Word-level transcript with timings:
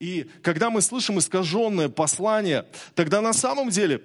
И 0.00 0.26
когда 0.42 0.70
мы 0.70 0.80
слышим 0.80 1.18
искаженное 1.18 1.90
послание, 1.90 2.64
тогда 2.94 3.20
на 3.20 3.34
самом 3.34 3.68
деле 3.68 4.02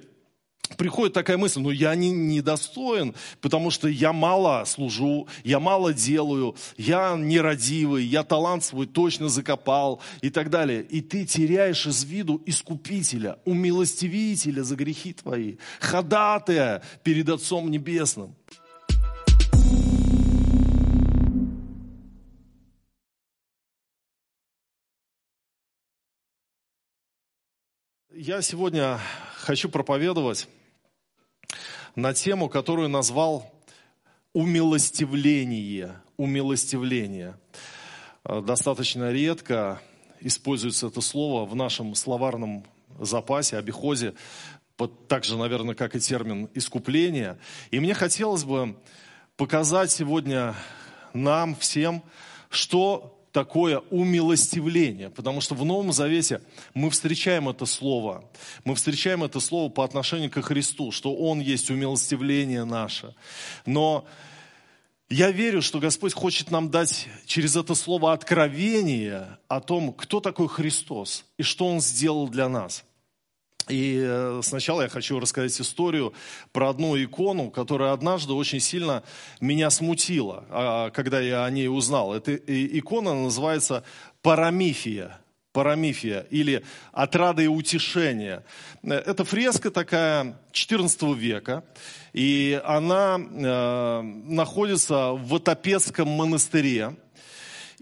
приходит 0.78 1.14
такая 1.14 1.38
мысль, 1.38 1.62
ну 1.62 1.70
я 1.70 1.96
не, 1.96 2.10
недостоин, 2.10 3.16
потому 3.40 3.72
что 3.72 3.88
я 3.88 4.12
мало 4.12 4.66
служу, 4.66 5.28
я 5.46 5.62
мало 5.62 5.94
делаю, 5.94 6.56
я 6.78 7.16
нерадивый, 7.16 8.04
я 8.04 8.24
талант 8.24 8.66
свой 8.66 8.88
точно 8.88 9.30
закопал 9.30 10.02
и 10.22 10.30
так 10.30 10.50
далее. 10.50 10.82
И 10.84 11.00
ты 11.00 11.26
теряешь 11.26 11.86
из 11.88 12.04
виду 12.04 12.42
искупителя, 12.46 13.40
умилостивителя 13.46 14.64
за 14.64 14.76
грехи 14.76 15.14
твои, 15.14 15.56
ходатая 15.80 16.84
перед 17.04 17.30
Отцом 17.30 17.72
Небесным. 17.72 18.36
Я 28.28 28.42
сегодня 28.42 29.00
хочу 29.36 29.70
проповедовать 29.70 30.48
на 31.96 32.12
тему, 32.16 32.50
которую 32.50 32.90
назвал 32.90 33.54
умилостивление. 34.34 36.02
Умилостивление. 36.18 37.38
Достаточно 38.24 39.12
редко 39.12 39.80
используется 40.22 40.88
это 40.88 41.02
слово 41.02 41.46
в 41.46 41.56
нашем 41.56 41.94
словарном 41.94 42.66
запасе, 43.00 43.58
обиходе, 43.58 44.16
так 45.08 45.24
же, 45.24 45.38
наверное, 45.38 45.76
как 45.76 45.96
и 45.96 46.00
термин 46.00 46.50
искупление. 46.56 47.38
И 47.70 47.80
мне 47.80 47.94
хотелось 47.94 48.44
бы 48.44 48.76
показать 49.38 49.92
сегодня 49.92 50.56
нам 51.14 51.56
всем, 51.56 52.02
что 52.50 53.15
такое 53.36 53.80
умилостивление, 53.90 55.10
потому 55.10 55.42
что 55.42 55.56
в 55.56 55.66
Новом 55.66 55.92
Завете 55.92 56.40
мы 56.74 56.90
встречаем 56.90 57.50
это 57.50 57.66
слово, 57.66 58.24
мы 58.64 58.76
встречаем 58.76 59.26
это 59.26 59.42
слово 59.42 59.70
по 59.70 59.84
отношению 59.84 60.32
к 60.32 60.42
Христу, 60.42 60.94
что 60.94 61.14
Он 61.14 61.42
есть 61.42 61.70
умилостивление 61.70 62.64
наше. 62.64 63.14
Но 63.66 64.06
я 65.10 65.32
верю, 65.32 65.62
что 65.62 65.80
Господь 65.80 66.14
хочет 66.14 66.50
нам 66.50 66.72
дать 66.72 67.10
через 67.26 67.58
это 67.58 67.76
слово 67.76 68.14
откровение 68.14 69.38
о 69.50 69.60
том, 69.60 69.92
кто 69.92 70.22
такой 70.22 70.48
Христос 70.48 71.26
и 71.38 71.44
что 71.44 71.68
Он 71.68 71.82
сделал 71.82 72.30
для 72.30 72.48
нас– 72.48 72.86
и 73.68 74.02
э, 74.06 74.42
сначала 74.44 74.84
я 74.84 74.90
хочу 74.90 75.20
рассказать 75.20 75.60
историю 75.60 76.14
про 76.52 76.70
одну 76.70 76.96
икону, 77.02 77.50
которая 77.50 77.94
однажды 77.94 78.34
очень 78.34 78.60
сильно 78.60 79.04
меня 79.40 79.70
смутила, 79.70 80.46
а, 80.50 80.90
когда 80.92 81.20
я 81.20 81.46
о 81.46 81.50
ней 81.50 81.68
узнал. 81.68 82.14
Эта 82.14 82.36
икона 82.36 83.14
называется 83.14 83.84
Парамифия. 84.22 85.20
Парамифия 85.52 86.28
или 86.32 86.64
«Отрада 86.92 87.42
и 87.42 87.48
утешение». 87.48 88.44
Это 88.84 89.24
фреска 89.24 89.72
такая 89.72 90.38
14 90.52 91.16
века, 91.16 91.64
и 92.12 92.62
она 92.66 93.18
э, 93.18 94.02
находится 94.02 95.14
в 95.14 95.30
Ватопецком 95.30 96.10
монастыре. 96.10 96.98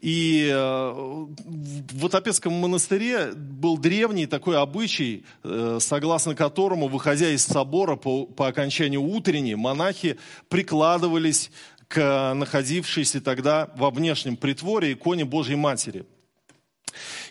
И 0.04 0.50
э, 0.52 0.94
в 0.94 2.06
Отопецком 2.06 2.52
монастыре 2.52 3.32
был 3.34 3.78
древний 3.78 4.26
такой 4.26 4.58
обычай, 4.58 5.24
э, 5.46 5.78
согласно 5.80 6.36
которому, 6.36 6.90
выходя 6.90 7.30
из 7.30 7.46
собора 7.46 7.96
по, 7.96 8.26
по 8.26 8.50
окончанию 8.50 9.02
утренней, 9.02 9.56
монахи 9.56 10.18
прикладывались 10.50 11.52
к 11.88 12.34
находившейся 12.34 13.22
тогда 13.22 13.70
во 13.78 13.92
внешнем 13.92 14.36
притворе 14.36 14.92
иконе 14.92 15.24
Божьей 15.24 15.56
Матери. 15.56 16.06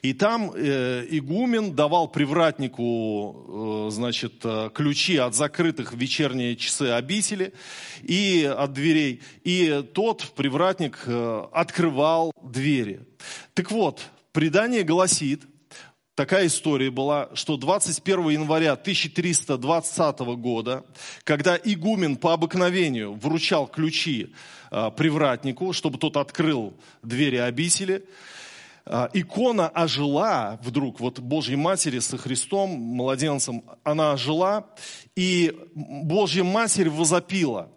И 0.03 0.15
там 0.15 0.51
э, 0.53 1.07
игумен 1.11 1.77
давал 1.77 2.09
привратнику, 2.09 3.87
э, 3.87 3.91
значит, 3.93 4.35
э, 4.43 4.69
ключи 4.75 5.17
от 5.17 5.37
закрытых 5.37 5.93
в 5.93 5.97
вечерние 5.97 6.57
часы 6.57 6.91
обители 6.91 7.53
и 8.03 8.45
от 8.45 8.73
дверей. 8.73 9.23
И 9.45 9.85
тот 9.95 10.33
привратник 10.35 11.05
э, 11.07 11.45
открывал 11.53 12.33
двери. 12.43 13.07
Так 13.55 13.71
вот, 13.71 14.03
предание 14.33 14.83
гласит, 14.83 15.43
такая 16.17 16.49
история 16.49 16.91
была, 16.91 17.29
что 17.35 17.57
21 17.57 18.31
января 18.31 18.73
1320 18.73 20.19
года, 20.19 20.85
когда 21.23 21.57
игумен 21.63 22.17
по 22.17 22.33
обыкновению 22.33 23.15
вручал 23.15 23.69
ключи 23.69 24.35
э, 24.73 24.91
привратнику, 24.97 25.73
чтобы 25.73 25.99
тот 25.99 26.17
открыл 26.17 26.75
двери 27.05 27.37
обители, 27.37 28.05
икона 28.85 29.69
ожила 29.69 30.59
вдруг, 30.63 31.01
вот 31.01 31.21
Божьей 31.21 31.57
Матери 31.57 32.01
со 32.01 32.19
Христом, 32.19 32.71
младенцем, 32.71 33.65
она 33.85 34.13
ожила, 34.13 34.67
и 35.15 35.57
Божья 35.75 36.43
Матерь 36.43 36.91
возопила, 36.91 37.71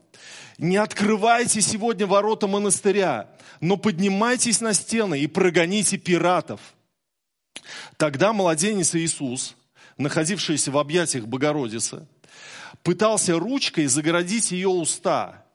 не 0.58 0.78
открывайте 0.78 1.62
сегодня 1.62 2.08
ворота 2.08 2.48
монастыря, 2.48 3.30
но 3.60 3.78
поднимайтесь 3.78 4.62
на 4.62 4.74
стены 4.74 5.20
и 5.20 5.28
прогоните 5.28 5.98
пиратов. 5.98 6.60
Тогда 7.98 8.34
младенец 8.34 8.96
Иисус, 8.96 9.56
находившийся 9.98 10.72
в 10.72 10.78
объятиях 10.78 11.26
Богородицы, 11.26 12.08
пытался 12.84 13.38
ручкой 13.38 13.88
загородить 13.88 14.52
ее 14.52 14.70
уста 14.70 15.46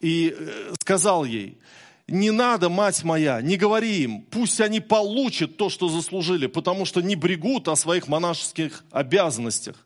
и 0.00 0.34
э, 0.36 0.74
сказал 0.80 1.24
ей, 1.24 1.58
не 2.06 2.30
надо, 2.30 2.68
мать 2.68 3.02
моя, 3.02 3.40
не 3.40 3.56
говори 3.56 4.02
им, 4.02 4.22
пусть 4.22 4.60
они 4.60 4.80
получат 4.80 5.56
то, 5.56 5.70
что 5.70 5.88
заслужили, 5.88 6.46
потому 6.46 6.84
что 6.84 7.00
не 7.00 7.16
брегут 7.16 7.68
о 7.68 7.76
своих 7.76 8.08
монашеских 8.08 8.84
обязанностях. 8.90 9.76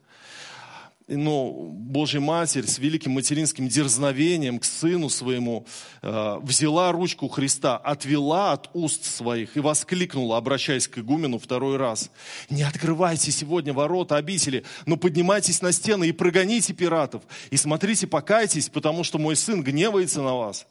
Но 1.06 1.51
Божья 1.51 2.21
Матерь 2.21 2.67
с 2.67 2.79
великим 2.79 3.12
материнским 3.12 3.67
дерзновением 3.67 4.59
к 4.59 4.65
сыну 4.65 5.09
своему 5.09 5.65
э, 6.03 6.39
взяла 6.43 6.93
ручку 6.93 7.29
Христа, 7.29 7.79
отвела 7.79 8.53
от 8.53 8.69
уст 8.75 9.05
своих 9.05 9.56
и 9.56 9.61
воскликнула, 9.61 10.37
обращаясь 10.37 10.87
к 10.87 10.99
игумену 10.99 11.39
второй 11.39 11.79
раз. 11.79 12.11
«Не 12.50 12.62
открывайте 12.62 13.31
сегодня 13.31 13.73
ворота 13.73 14.17
обители, 14.17 14.65
но 14.85 14.99
поднимайтесь 14.99 15.62
на 15.62 15.73
стены 15.73 16.09
и 16.09 16.12
прогоните 16.12 16.75
пиратов, 16.75 17.23
и 17.50 17.56
смотрите, 17.56 18.06
покайтесь, 18.06 18.69
потому 18.69 19.03
что 19.03 19.19
мой 19.19 19.37
сын 19.37 19.62
гневается 19.62 20.21
на 20.21 20.35
вас». 20.35 20.67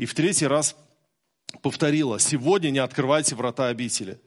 И 0.00 0.06
в 0.06 0.14
третий 0.14 0.46
раз 0.46 0.76
повторила, 1.60 2.18
сегодня 2.18 2.70
не 2.70 2.78
открывайте 2.78 3.34
врата 3.34 3.66
обители. 3.66 4.18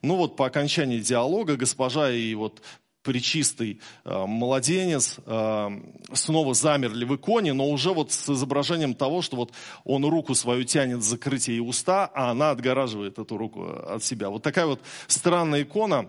Ну 0.00 0.16
вот 0.16 0.36
по 0.36 0.46
окончании 0.46 1.00
диалога 1.00 1.56
госпожа 1.56 2.10
и 2.10 2.34
вот 2.34 2.62
причистый 3.02 3.82
э, 4.06 4.24
младенец 4.26 5.18
э, 5.26 5.68
снова 6.14 6.54
замерли 6.54 7.04
в 7.04 7.14
иконе, 7.14 7.52
но 7.52 7.68
уже 7.68 7.92
вот 7.92 8.10
с 8.10 8.30
изображением 8.30 8.94
того, 8.94 9.20
что 9.20 9.36
вот 9.36 9.52
он 9.84 10.06
руку 10.06 10.34
свою 10.34 10.64
тянет 10.64 11.02
закрыть 11.02 11.48
ей 11.48 11.60
уста, 11.60 12.10
а 12.14 12.30
она 12.30 12.48
отгораживает 12.48 13.18
эту 13.18 13.36
руку 13.36 13.66
от 13.66 14.02
себя. 14.02 14.30
Вот 14.30 14.42
такая 14.42 14.64
вот 14.64 14.80
странная 15.08 15.64
икона, 15.64 16.08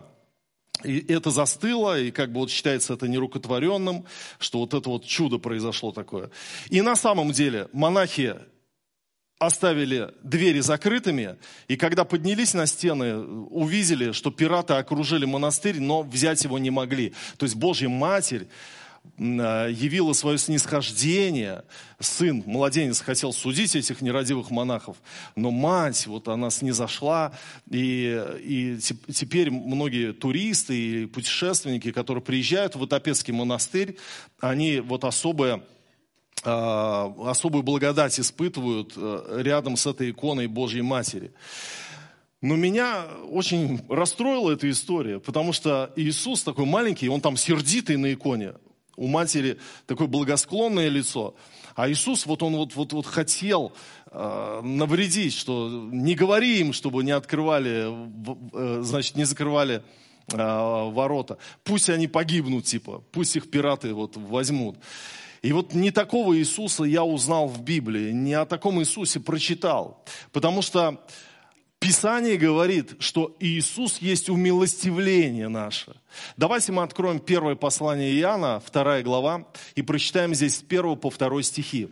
и 0.82 1.12
это 1.12 1.30
застыло, 1.30 2.00
и 2.00 2.10
как 2.10 2.32
бы 2.32 2.40
вот 2.40 2.50
считается 2.50 2.94
это 2.94 3.06
нерукотворенным, 3.06 4.06
что 4.38 4.60
вот 4.60 4.72
это 4.72 4.88
вот 4.88 5.04
чудо 5.04 5.36
произошло 5.36 5.92
такое. 5.92 6.30
И 6.70 6.80
на 6.80 6.96
самом 6.96 7.32
деле 7.32 7.68
монахи 7.74 8.36
оставили 9.46 10.12
двери 10.22 10.60
закрытыми, 10.60 11.36
и 11.68 11.76
когда 11.76 12.04
поднялись 12.04 12.54
на 12.54 12.66
стены, 12.66 13.16
увидели, 13.18 14.12
что 14.12 14.30
пираты 14.30 14.74
окружили 14.74 15.24
монастырь, 15.24 15.80
но 15.80 16.02
взять 16.02 16.44
его 16.44 16.58
не 16.58 16.70
могли. 16.70 17.14
То 17.36 17.44
есть 17.44 17.56
Божья 17.56 17.88
Матерь 17.88 18.46
а, 19.18 19.68
явила 19.68 20.12
свое 20.12 20.38
снисхождение. 20.38 21.64
Сын, 22.00 22.42
младенец, 22.46 23.00
хотел 23.00 23.32
судить 23.32 23.76
этих 23.76 24.00
нерадивых 24.02 24.50
монахов, 24.50 24.96
но 25.36 25.50
мать, 25.50 26.06
вот 26.06 26.28
она 26.28 26.50
снизошла, 26.50 27.32
и, 27.70 28.20
и 28.40 28.78
теперь 29.12 29.50
многие 29.50 30.12
туристы 30.12 30.76
и 30.76 31.06
путешественники, 31.06 31.92
которые 31.92 32.22
приезжают 32.22 32.74
в 32.74 32.82
Утопецкий 32.82 33.32
монастырь, 33.32 33.96
они 34.40 34.80
вот 34.80 35.04
особое 35.04 35.62
особую 36.50 37.62
благодать 37.62 38.18
испытывают 38.20 38.92
э, 38.96 39.40
рядом 39.42 39.76
с 39.76 39.86
этой 39.86 40.10
иконой 40.10 40.46
Божьей 40.46 40.82
Матери. 40.82 41.32
Но 42.40 42.56
меня 42.56 43.06
очень 43.30 43.80
расстроила 43.88 44.52
эта 44.52 44.68
история, 44.68 45.18
потому 45.18 45.54
что 45.54 45.90
Иисус 45.96 46.42
такой 46.42 46.66
маленький, 46.66 47.08
он 47.08 47.22
там 47.22 47.38
сердитый 47.38 47.96
на 47.96 48.12
иконе. 48.12 48.52
У 48.96 49.06
матери 49.06 49.58
такое 49.86 50.06
благосклонное 50.06 50.88
лицо. 50.88 51.34
А 51.74 51.88
Иисус, 51.88 52.26
вот 52.26 52.42
он 52.42 52.54
вот, 52.56 52.76
вот, 52.76 52.92
вот 52.92 53.06
хотел 53.06 53.72
э, 54.10 54.60
навредить, 54.62 55.32
что 55.32 55.88
не 55.90 56.14
говори 56.14 56.60
им, 56.60 56.72
чтобы 56.72 57.02
не 57.02 57.10
открывали, 57.10 57.88
э, 58.52 58.82
значит, 58.82 59.16
не 59.16 59.24
закрывали 59.24 59.82
э, 60.30 60.36
ворота. 60.36 61.38
Пусть 61.64 61.90
они 61.90 62.06
погибнут, 62.06 62.66
типа, 62.66 63.02
пусть 63.10 63.36
их 63.36 63.50
пираты 63.50 63.94
вот 63.94 64.16
возьмут. 64.16 64.76
И 65.44 65.52
вот 65.52 65.74
не 65.74 65.90
такого 65.90 66.38
Иисуса 66.38 66.84
я 66.84 67.04
узнал 67.04 67.48
в 67.48 67.60
Библии, 67.60 68.12
не 68.12 68.32
о 68.32 68.46
таком 68.46 68.80
Иисусе 68.80 69.20
прочитал. 69.20 70.02
Потому 70.32 70.62
что 70.62 71.04
Писание 71.78 72.38
говорит, 72.38 72.96
что 72.98 73.36
Иисус 73.40 73.98
есть 73.98 74.30
умилостивление 74.30 75.48
наше. 75.48 75.96
Давайте 76.38 76.72
мы 76.72 76.82
откроем 76.82 77.18
первое 77.18 77.56
послание 77.56 78.18
Иоанна, 78.18 78.58
вторая 78.64 79.02
глава, 79.02 79.46
и 79.74 79.82
прочитаем 79.82 80.34
здесь 80.34 80.56
с 80.56 80.62
первого 80.62 80.94
по 80.94 81.10
второй 81.10 81.42
стихи. 81.42 81.90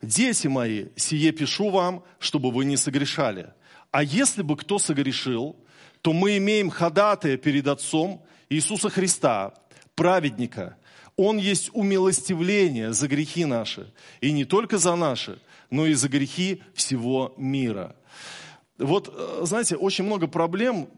«Дети 0.00 0.46
мои, 0.46 0.86
сие 0.96 1.32
пишу 1.32 1.68
вам, 1.68 2.02
чтобы 2.18 2.50
вы 2.50 2.64
не 2.64 2.78
согрешали. 2.78 3.52
А 3.90 4.02
если 4.02 4.40
бы 4.40 4.56
кто 4.56 4.78
согрешил, 4.78 5.54
то 6.00 6.14
мы 6.14 6.38
имеем 6.38 6.70
ходатая 6.70 7.36
перед 7.36 7.66
Отцом 7.66 8.24
Иисуса 8.48 8.88
Христа, 8.88 9.52
праведника. 9.94 10.78
Он 11.22 11.36
есть 11.36 11.70
умилостивление 11.74 12.94
за 12.94 13.06
грехи 13.06 13.44
наши, 13.44 13.92
и 14.22 14.32
не 14.32 14.46
только 14.46 14.78
за 14.78 14.96
наши, 14.96 15.38
но 15.68 15.86
и 15.86 15.92
за 15.92 16.08
грехи 16.08 16.62
всего 16.74 17.34
мира». 17.36 17.94
Вот, 18.78 19.14
э, 19.14 19.44
знаете, 19.44 19.76
очень 19.76 20.04
много 20.04 20.26
проблем 20.26 20.88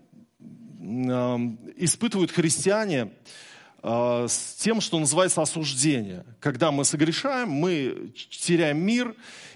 испытывают 1.76 2.30
христиане, 2.30 3.10
с 3.82 4.55
тем, 4.58 4.81
что 4.81 4.99
называется 4.99 5.43
осуждение. 5.43 6.25
Когда 6.40 6.70
мы 6.70 6.84
согрешаем, 6.84 7.50
мы 7.50 8.12
теряем 8.31 8.79
мир, 8.79 9.14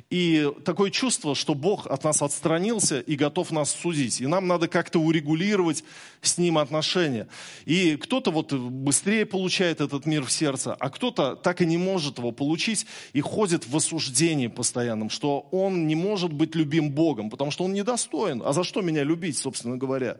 и 0.08 0.52
такое 0.64 0.90
чувство, 0.90 1.34
что 1.34 1.54
Бог 1.54 1.86
от 1.88 2.04
нас 2.04 2.22
отстранился 2.22 3.00
и 3.00 3.16
готов 3.16 3.50
нас 3.50 3.70
судить. 3.70 4.20
И 4.20 4.26
нам 4.26 4.46
надо 4.46 4.68
как-то 4.68 5.00
урегулировать 5.00 5.82
с 6.22 6.38
Ним 6.38 6.58
отношения. 6.58 7.26
И 7.64 7.96
кто-то 7.96 8.30
вот 8.30 8.52
быстрее 8.52 9.26
получает 9.26 9.80
этот 9.80 10.06
мир 10.06 10.24
в 10.24 10.30
сердце, 10.30 10.74
а 10.74 10.90
кто-то 10.90 11.34
так 11.34 11.60
и 11.60 11.66
не 11.66 11.76
может 11.76 12.18
его 12.18 12.30
получить 12.30 12.86
и 13.14 13.20
ходит 13.20 13.66
в 13.66 13.76
осуждении 13.76 14.46
постоянном, 14.46 15.10
что 15.10 15.48
он 15.50 15.88
не 15.88 15.96
может 15.96 16.32
быть 16.32 16.54
любим 16.54 16.92
Богом, 16.92 17.28
потому 17.28 17.50
что 17.50 17.64
он 17.64 17.72
недостоин. 17.72 18.42
А 18.44 18.52
за 18.52 18.62
что 18.62 18.82
меня 18.82 19.02
любить, 19.02 19.36
собственно 19.36 19.76
говоря? 19.76 20.18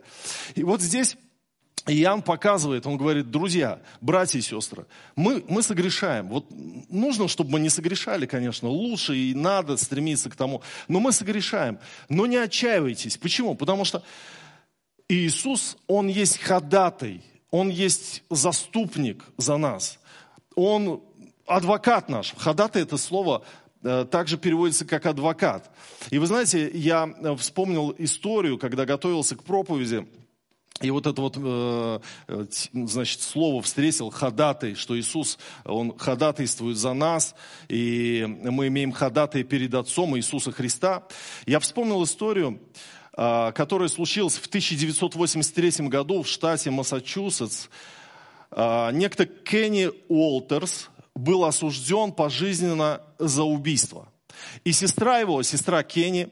И 0.55 0.63
вот 0.63 0.81
здесь 0.81 1.15
и 1.87 2.01
Иоанн 2.01 2.21
показывает, 2.21 2.85
он 2.85 2.97
говорит, 2.97 3.31
друзья, 3.31 3.79
братья 4.01 4.39
и 4.39 4.41
сестры, 4.41 4.85
мы, 5.15 5.43
мы 5.47 5.63
согрешаем. 5.63 6.27
Вот 6.27 6.45
нужно, 6.89 7.27
чтобы 7.29 7.51
мы 7.51 7.59
не 7.61 7.69
согрешали, 7.69 8.25
конечно, 8.25 8.67
лучше 8.67 9.15
и 9.15 9.33
надо 9.33 9.77
стремиться 9.77 10.29
к 10.29 10.35
тому. 10.35 10.61
Но 10.89 10.99
мы 10.99 11.13
согрешаем. 11.13 11.79
Но 12.09 12.25
не 12.25 12.35
отчаивайтесь. 12.35 13.17
Почему? 13.17 13.55
Потому 13.55 13.85
что 13.85 14.03
Иисус, 15.07 15.77
Он 15.87 16.07
есть 16.07 16.39
ходатай, 16.39 17.23
Он 17.51 17.69
есть 17.69 18.23
заступник 18.29 19.23
за 19.37 19.55
нас. 19.55 19.99
Он 20.55 21.01
адвокат 21.45 22.09
наш. 22.09 22.33
Ходатай 22.37 22.81
это 22.81 22.97
слово 22.97 23.45
э, 23.81 24.05
также 24.11 24.37
переводится 24.37 24.83
как 24.83 25.05
адвокат. 25.05 25.71
И 26.09 26.17
вы 26.17 26.27
знаете, 26.27 26.69
я 26.73 27.09
э, 27.17 27.35
вспомнил 27.37 27.95
историю, 27.97 28.57
когда 28.57 28.85
готовился 28.85 29.37
к 29.37 29.43
проповеди, 29.43 30.05
и 30.81 30.91
вот 30.91 31.07
это 31.07 31.21
вот, 31.21 31.37
э, 31.37 31.99
э, 32.27 32.45
значит, 32.73 33.21
слово 33.21 33.61
встретил 33.63 34.11
ходатай, 34.11 34.75
что 34.75 34.97
Иисус, 34.97 35.39
Он 35.65 35.97
ходатайствует 35.97 36.77
за 36.77 36.93
нас, 36.93 37.33
и 37.67 38.25
мы 38.27 38.67
имеем 38.67 38.91
ходатай 38.91 39.43
перед 39.43 39.73
Отцом 39.73 40.15
Иисуса 40.17 40.51
Христа. 40.51 41.03
Я 41.47 41.59
вспомнил 41.59 42.03
историю, 42.03 42.59
э, 43.17 43.51
которая 43.53 43.89
случилась 43.89 44.37
в 44.37 44.45
1983 44.45 45.87
году 45.87 46.21
в 46.21 46.27
штате 46.27 46.69
Массачусетс. 46.69 47.67
Некто 48.49 49.25
Кенни 49.25 49.89
Уолтерс 50.07 50.89
был 51.13 51.43
осужден 51.43 52.13
пожизненно 52.13 53.01
за 53.19 53.43
убийство. 53.43 54.07
И 54.63 54.71
сестра 54.71 55.19
его, 55.19 55.43
сестра 55.43 55.83
Кенни, 55.83 56.29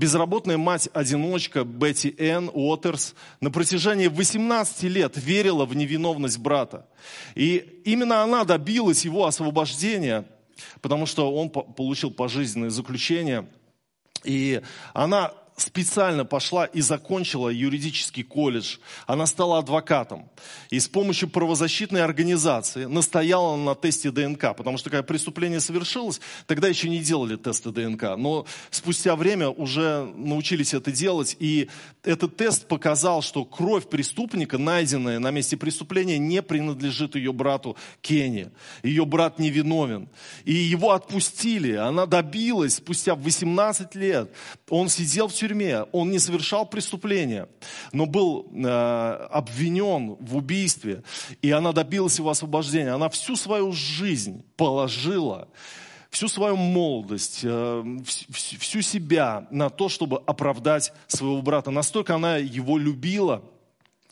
безработная 0.00 0.56
мать-одиночка 0.56 1.62
Бетти 1.62 2.14
Энн 2.16 2.50
Уотерс 2.54 3.14
на 3.42 3.50
протяжении 3.50 4.06
18 4.06 4.84
лет 4.84 5.12
верила 5.16 5.66
в 5.66 5.76
невиновность 5.76 6.38
брата. 6.38 6.86
И 7.34 7.82
именно 7.84 8.22
она 8.22 8.44
добилась 8.44 9.04
его 9.04 9.26
освобождения, 9.26 10.24
потому 10.80 11.04
что 11.04 11.30
он 11.30 11.50
получил 11.50 12.10
пожизненное 12.10 12.70
заключение. 12.70 13.46
И 14.24 14.62
она 14.94 15.34
специально 15.60 16.24
пошла 16.24 16.64
и 16.64 16.80
закончила 16.80 17.48
юридический 17.48 18.22
колледж. 18.22 18.78
Она 19.06 19.26
стала 19.26 19.58
адвокатом. 19.58 20.28
И 20.70 20.80
с 20.80 20.88
помощью 20.88 21.28
правозащитной 21.28 22.02
организации 22.02 22.86
настояла 22.86 23.56
на 23.56 23.74
тесте 23.74 24.10
ДНК. 24.10 24.56
Потому 24.56 24.78
что 24.78 24.90
когда 24.90 25.02
преступление 25.02 25.60
совершилось, 25.60 26.20
тогда 26.46 26.68
еще 26.68 26.88
не 26.88 27.00
делали 27.00 27.36
тесты 27.36 27.70
ДНК. 27.70 28.16
Но 28.16 28.46
спустя 28.70 29.16
время 29.16 29.50
уже 29.50 30.10
научились 30.16 30.74
это 30.74 30.90
делать. 30.90 31.36
И 31.38 31.68
этот 32.02 32.36
тест 32.36 32.66
показал, 32.66 33.22
что 33.22 33.44
кровь 33.44 33.88
преступника, 33.88 34.58
найденная 34.58 35.18
на 35.18 35.30
месте 35.30 35.56
преступления, 35.56 36.18
не 36.18 36.42
принадлежит 36.42 37.14
ее 37.14 37.32
брату 37.32 37.76
Кенни. 38.00 38.50
Ее 38.82 39.04
брат 39.04 39.38
невиновен. 39.38 40.08
И 40.44 40.54
его 40.54 40.92
отпустили. 40.92 41.72
Она 41.72 42.06
добилась 42.06 42.76
спустя 42.76 43.14
18 43.14 43.94
лет. 43.94 44.30
Он 44.68 44.88
сидел 44.88 45.28
в 45.28 45.34
тюрьме 45.34 45.49
тюрьме, 45.50 45.82
он 45.92 46.10
не 46.10 46.18
совершал 46.18 46.66
преступления, 46.66 47.48
но 47.92 48.06
был 48.06 48.46
э, 48.52 48.68
обвинен 49.30 50.16
в 50.20 50.36
убийстве, 50.36 51.02
и 51.42 51.50
она 51.50 51.72
добилась 51.72 52.18
его 52.18 52.30
освобождения. 52.30 52.92
Она 52.92 53.08
всю 53.08 53.36
свою 53.36 53.72
жизнь 53.72 54.44
положила 54.56 55.48
всю 56.10 56.26
свою 56.26 56.56
молодость, 56.56 57.40
э, 57.44 57.84
всю 58.04 58.82
себя 58.82 59.46
на 59.52 59.70
то, 59.70 59.88
чтобы 59.88 60.20
оправдать 60.26 60.92
своего 61.06 61.40
брата. 61.40 61.70
Настолько 61.70 62.16
она 62.16 62.36
его 62.36 62.78
любила, 62.78 63.44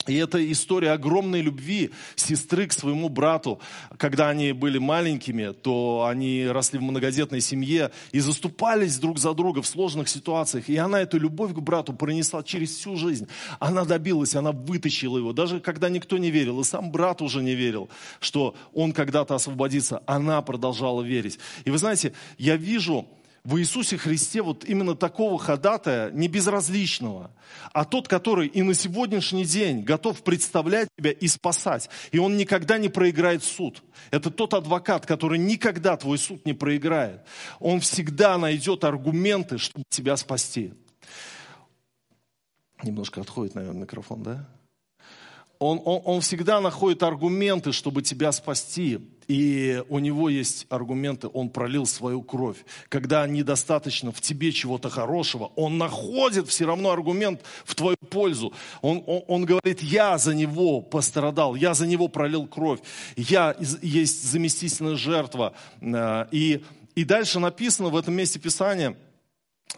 и 0.07 0.15
это 0.15 0.51
история 0.51 0.91
огромной 0.91 1.41
любви 1.41 1.91
сестры 2.15 2.67
к 2.67 2.73
своему 2.73 3.09
брату. 3.09 3.59
Когда 3.97 4.29
они 4.29 4.53
были 4.53 4.77
маленькими, 4.77 5.51
то 5.51 6.07
они 6.09 6.47
росли 6.47 6.79
в 6.79 6.81
многодетной 6.81 7.41
семье 7.41 7.91
и 8.11 8.19
заступались 8.19 8.97
друг 8.97 9.19
за 9.19 9.33
друга 9.33 9.61
в 9.61 9.67
сложных 9.67 10.07
ситуациях. 10.07 10.69
И 10.69 10.77
она 10.77 11.01
эту 11.01 11.19
любовь 11.19 11.53
к 11.53 11.59
брату 11.59 11.93
пронесла 11.93 12.43
через 12.43 12.75
всю 12.75 12.95
жизнь. 12.95 13.27
Она 13.59 13.83
добилась, 13.83 14.35
она 14.35 14.51
вытащила 14.51 15.17
его. 15.17 15.33
Даже 15.33 15.59
когда 15.59 15.89
никто 15.89 16.17
не 16.17 16.31
верил, 16.31 16.61
и 16.61 16.63
сам 16.63 16.91
брат 16.91 17.21
уже 17.21 17.43
не 17.43 17.53
верил, 17.53 17.89
что 18.19 18.55
он 18.73 18.93
когда-то 18.93 19.35
освободится, 19.35 20.01
она 20.05 20.41
продолжала 20.41 21.03
верить. 21.03 21.39
И 21.65 21.71
вы 21.71 21.77
знаете, 21.77 22.13
я 22.37 22.55
вижу 22.55 23.05
в 23.43 23.57
Иисусе 23.57 23.97
Христе 23.97 24.41
вот 24.41 24.65
именно 24.65 24.95
такого 24.95 25.39
ходатая, 25.39 26.11
не 26.11 26.27
безразличного, 26.27 27.31
а 27.73 27.85
тот, 27.85 28.07
который 28.07 28.47
и 28.47 28.61
на 28.61 28.73
сегодняшний 28.73 29.45
день 29.45 29.81
готов 29.83 30.23
представлять 30.23 30.89
тебя 30.97 31.11
и 31.11 31.27
спасать. 31.27 31.89
И 32.11 32.19
он 32.19 32.37
никогда 32.37 32.77
не 32.77 32.89
проиграет 32.89 33.43
суд. 33.43 33.83
Это 34.11 34.29
тот 34.31 34.53
адвокат, 34.53 35.05
который 35.05 35.39
никогда 35.39 35.97
твой 35.97 36.17
суд 36.17 36.45
не 36.45 36.53
проиграет. 36.53 37.21
Он 37.59 37.79
всегда 37.79 38.37
найдет 38.37 38.83
аргументы, 38.83 39.57
чтобы 39.57 39.85
тебя 39.89 40.17
спасти. 40.17 40.73
Немножко 42.83 43.21
отходит, 43.21 43.55
наверное, 43.55 43.81
микрофон, 43.81 44.23
да? 44.23 44.47
Он, 45.59 45.81
он, 45.83 46.01
он 46.05 46.21
всегда 46.21 46.61
находит 46.61 47.03
аргументы, 47.03 47.73
чтобы 47.73 48.01
тебя 48.01 48.31
спасти. 48.31 48.99
И 49.27 49.83
у 49.89 49.99
него 49.99 50.29
есть 50.29 50.65
аргументы, 50.69 51.27
он 51.27 51.49
пролил 51.49 51.85
свою 51.85 52.23
кровь. 52.23 52.57
Когда 52.87 53.27
недостаточно 53.27 54.11
в 54.11 54.21
тебе 54.21 54.53
чего-то 54.53 54.89
хорошего, 54.89 55.51
он 55.55 55.77
находит 55.77 56.47
все 56.47 56.65
равно 56.65 56.91
аргумент 56.91 57.41
в 57.65 57.75
твою 57.75 57.97
пользу. 58.09 58.53
Он, 58.81 59.03
он, 59.05 59.23
он 59.27 59.45
говорит, 59.45 59.83
я 59.83 60.17
за 60.17 60.33
него 60.33 60.81
пострадал, 60.81 61.55
я 61.55 61.73
за 61.73 61.85
него 61.85 62.07
пролил 62.07 62.47
кровь, 62.47 62.79
я 63.17 63.55
есть 63.81 64.23
заместительная 64.23 64.95
жертва. 64.95 65.53
Э, 65.81 66.25
и, 66.31 66.63
и 66.95 67.03
дальше 67.03 67.39
написано 67.39 67.89
в 67.89 67.97
этом 67.97 68.15
месте 68.15 68.39
Писания, 68.39 68.97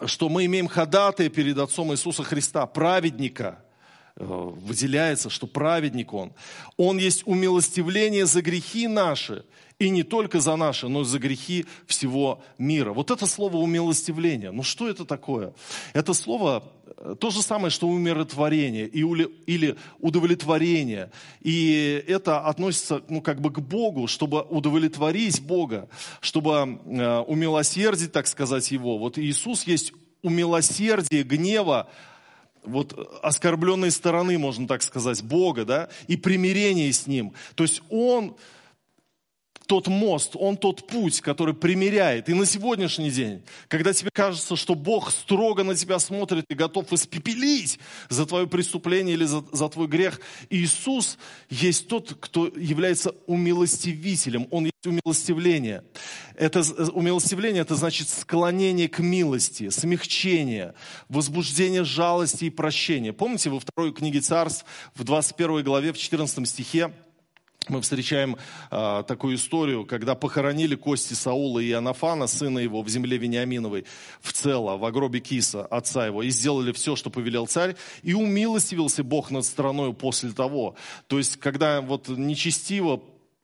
что 0.05 0.29
мы 0.29 0.45
имеем 0.45 0.67
ходатая 0.67 1.27
перед 1.27 1.57
Отцом 1.57 1.91
Иисуса 1.91 2.23
Христа, 2.23 2.67
праведника– 2.67 3.63
выделяется, 4.15 5.29
что 5.29 5.47
праведник 5.47 6.13
он. 6.13 6.33
Он 6.77 6.97
есть 6.97 7.23
умилостивление 7.25 8.25
за 8.25 8.41
грехи 8.41 8.87
наши, 8.87 9.45
и 9.81 9.89
не 9.89 10.03
только 10.03 10.39
за 10.39 10.55
наши, 10.55 10.87
но 10.87 11.01
и 11.01 11.05
за 11.05 11.17
грехи 11.17 11.65
всего 11.87 12.43
мира. 12.59 12.93
Вот 12.93 13.09
это 13.09 13.25
слово 13.25 13.57
умилостивление. 13.57 14.51
Ну 14.51 14.61
что 14.61 14.87
это 14.87 15.05
такое? 15.05 15.53
Это 15.93 16.13
слово 16.13 16.63
э, 16.97 17.15
то 17.19 17.31
же 17.31 17.41
самое, 17.41 17.71
что 17.71 17.87
умиротворение 17.87 18.87
или 18.87 19.75
удовлетворение. 19.99 21.09
И 21.41 22.03
это 22.07 22.41
относится 22.41 23.01
ну, 23.09 23.21
как 23.21 23.41
бы 23.41 23.51
к 23.51 23.59
Богу, 23.59 24.05
чтобы 24.05 24.43
удовлетворить 24.43 25.41
Бога, 25.41 25.89
чтобы 26.19 26.51
э, 26.51 27.19
умилосердить, 27.21 28.11
так 28.11 28.27
сказать, 28.27 28.69
Его. 28.71 28.99
Вот 28.99 29.17
Иисус 29.17 29.63
есть 29.63 29.93
умилосердие 30.21 31.23
гнева 31.23 31.89
вот 32.63 33.19
оскорбленной 33.23 33.91
стороны, 33.91 34.37
можно 34.37 34.67
так 34.67 34.83
сказать, 34.83 35.23
Бога, 35.23 35.65
да, 35.65 35.89
и 36.07 36.17
примирение 36.17 36.91
с 36.91 37.07
Ним. 37.07 37.33
То 37.55 37.63
есть 37.63 37.81
Он 37.89 38.35
тот 39.71 39.87
мост, 39.87 40.31
Он 40.35 40.57
тот 40.57 40.85
путь, 40.85 41.21
который 41.21 41.53
примиряет. 41.53 42.27
И 42.27 42.33
на 42.33 42.45
сегодняшний 42.45 43.09
день, 43.09 43.41
когда 43.69 43.93
тебе 43.93 44.09
кажется, 44.11 44.57
что 44.57 44.75
Бог 44.75 45.11
строго 45.11 45.63
на 45.63 45.75
тебя 45.75 45.97
смотрит 45.97 46.43
и 46.49 46.55
готов 46.55 46.91
испепелить 46.91 47.79
за 48.09 48.25
твое 48.25 48.47
преступление 48.47 49.13
или 49.13 49.23
за, 49.23 49.45
за 49.53 49.69
твой 49.69 49.87
грех, 49.87 50.19
Иисус 50.49 51.17
есть 51.49 51.87
тот, 51.87 52.17
кто 52.19 52.47
является 52.47 53.15
умилостивителем. 53.27 54.45
Он 54.51 54.65
есть 54.65 54.85
умилостивление. 54.85 55.85
Это, 56.35 56.63
умилостивление– 56.91 57.61
это 57.63 57.75
значит 57.75 58.09
склонение 58.09 58.89
к 58.89 58.99
милости, 58.99 59.69
смягчение, 59.69 60.73
возбуждение 61.07 61.85
жалости 61.85 62.43
и 62.43 62.49
прощения. 62.49 63.13
Помните, 63.13 63.49
во 63.49 63.61
второй 63.61 63.93
книге 63.93 64.19
Царств, 64.19 64.65
в 64.95 65.05
21 65.05 65.63
главе, 65.63 65.93
в 65.93 65.97
14 65.97 66.45
стихе, 66.45 66.91
мы 67.69 67.79
встречаем 67.81 68.37
а, 68.71 69.03
такую 69.03 69.35
историю, 69.35 69.85
когда 69.85 70.15
похоронили 70.15 70.73
кости 70.73 71.13
Саула 71.13 71.59
и 71.59 71.71
Анафана, 71.71 72.25
сына 72.25 72.57
его, 72.57 72.81
в 72.81 72.89
земле 72.89 73.17
Вениаминовой, 73.17 73.85
в 74.19 74.33
цело, 74.33 74.77
в 74.77 74.91
гробе 74.91 75.19
Киса, 75.19 75.65
отца 75.65 76.07
его, 76.07 76.23
и 76.23 76.31
сделали 76.31 76.71
все, 76.71 76.95
что 76.95 77.11
повелел 77.11 77.45
царь, 77.45 77.75
и 78.01 78.15
умилостивился 78.15 79.03
Бог 79.03 79.29
над 79.29 79.45
страной 79.45 79.93
после 79.93 80.31
того. 80.31 80.75
То 81.07 81.19
есть, 81.19 81.37
когда 81.37 81.81
вот 81.81 82.09
нечестиво 82.09 83.01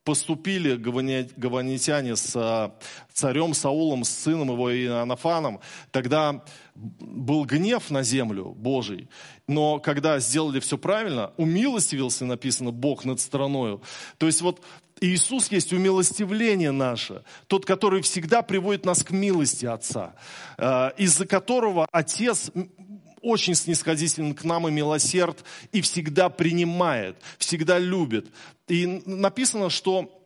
поступили 0.08 0.78
гаванитяне 0.78 2.16
с 2.16 2.34
а, 2.34 2.74
царем 3.12 3.54
Саулом, 3.54 4.06
с 4.06 4.10
сыном 4.10 4.52
его 4.52 4.70
и 4.70 4.86
Анафаном, 4.86 5.60
тогда 5.92 6.46
был 6.76 7.44
гнев 7.44 7.92
на 7.92 8.04
землю 8.04 8.54
Божий. 8.58 9.10
Но 9.50 9.80
когда 9.80 10.20
сделали 10.20 10.62
все 10.62 10.78
правильно, 10.78 11.34
умилостивился, 11.36 12.24
написано, 12.24 12.72
Бог 12.72 13.04
над 13.04 13.20
страною. 13.20 13.82
То 14.18 14.28
есть 14.28 14.42
вот 14.42 14.62
Иисус 15.02 15.52
есть 15.52 15.74
умилостивление 15.74 16.72
наше, 16.72 17.24
тот, 17.48 17.66
который 17.66 18.02
всегда 18.02 18.44
приводит 18.44 18.86
нас 18.86 19.04
к 19.04 19.12
милости 19.12 19.66
Отца, 19.66 20.16
а, 20.58 20.94
из-за 20.98 21.28
которого 21.28 21.86
Отец 21.92 22.50
очень 23.28 23.56
снисходителен 23.56 24.34
к 24.34 24.46
нам 24.46 24.68
и 24.68 24.72
милосерд, 24.72 25.44
и 25.74 25.82
всегда 25.82 26.30
принимает, 26.30 27.18
всегда 27.38 27.78
любит. 27.78 28.28
И 28.70 29.02
написано, 29.06 29.70
что 29.70 30.17